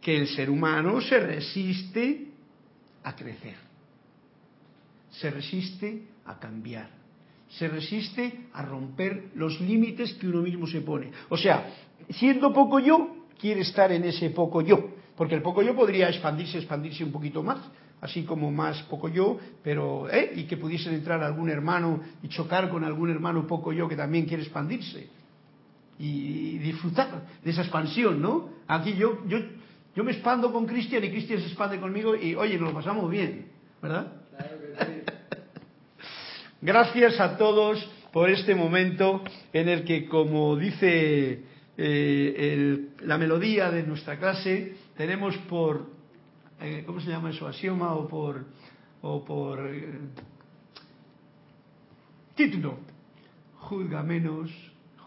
[0.00, 2.28] que el ser humano se resiste
[3.02, 3.56] a crecer,
[5.10, 6.90] se resiste a cambiar,
[7.48, 11.10] se resiste a romper los límites que uno mismo se pone.
[11.30, 11.70] O sea,
[12.10, 16.58] siendo poco yo, quiere estar en ese poco yo, porque el poco yo podría expandirse,
[16.58, 17.58] expandirse un poquito más,
[18.02, 20.32] así como más poco yo, pero ¿eh?
[20.36, 24.26] y que pudiesen entrar algún hermano y chocar con algún hermano poco yo que también
[24.26, 25.19] quiere expandirse
[26.00, 28.48] y disfrutar de esa expansión, ¿no?
[28.66, 29.38] Aquí yo yo
[29.94, 33.10] yo me expando con Cristian y Cristian se expande conmigo y oye, nos lo pasamos
[33.10, 33.46] bien,
[33.82, 34.12] ¿verdad?
[36.62, 39.22] Gracias a todos por este momento
[39.52, 41.44] en el que, como dice
[41.76, 46.00] eh, la melodía de nuestra clase, tenemos por
[46.62, 47.46] eh, ¿cómo se llama eso?
[47.46, 48.44] Axioma o por,
[49.00, 49.98] o por eh,
[52.34, 52.78] título.
[53.56, 54.50] Juzga menos,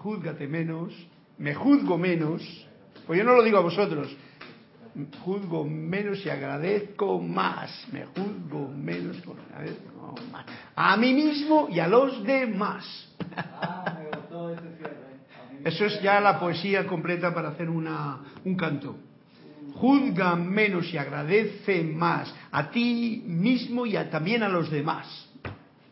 [0.04, 0.94] juzgate menos,
[1.38, 2.42] me juzgo menos.
[3.08, 4.16] Pues yo no lo digo a vosotros.
[5.24, 7.88] Juzgo menos y agradezco más.
[7.92, 10.46] Me juzgo menos y agradezco más.
[10.76, 12.86] A mí mismo y a los demás.
[15.64, 18.98] Eso es ya la poesía completa para hacer una, un canto
[19.76, 25.30] juzga menos y agradece más a ti mismo y también a los demás,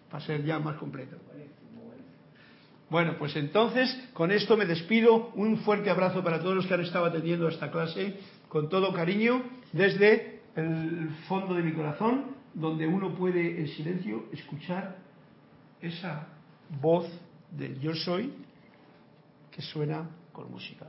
[0.10, 1.18] para ser ya más completo.
[2.92, 5.32] Bueno, pues entonces con esto me despido.
[5.36, 8.20] Un fuerte abrazo para todos los que han estado atendiendo a esta clase
[8.50, 14.98] con todo cariño desde el fondo de mi corazón, donde uno puede en silencio escuchar
[15.82, 16.28] esa
[16.82, 17.08] voz
[17.50, 18.34] del yo soy
[19.52, 20.88] que suena con música.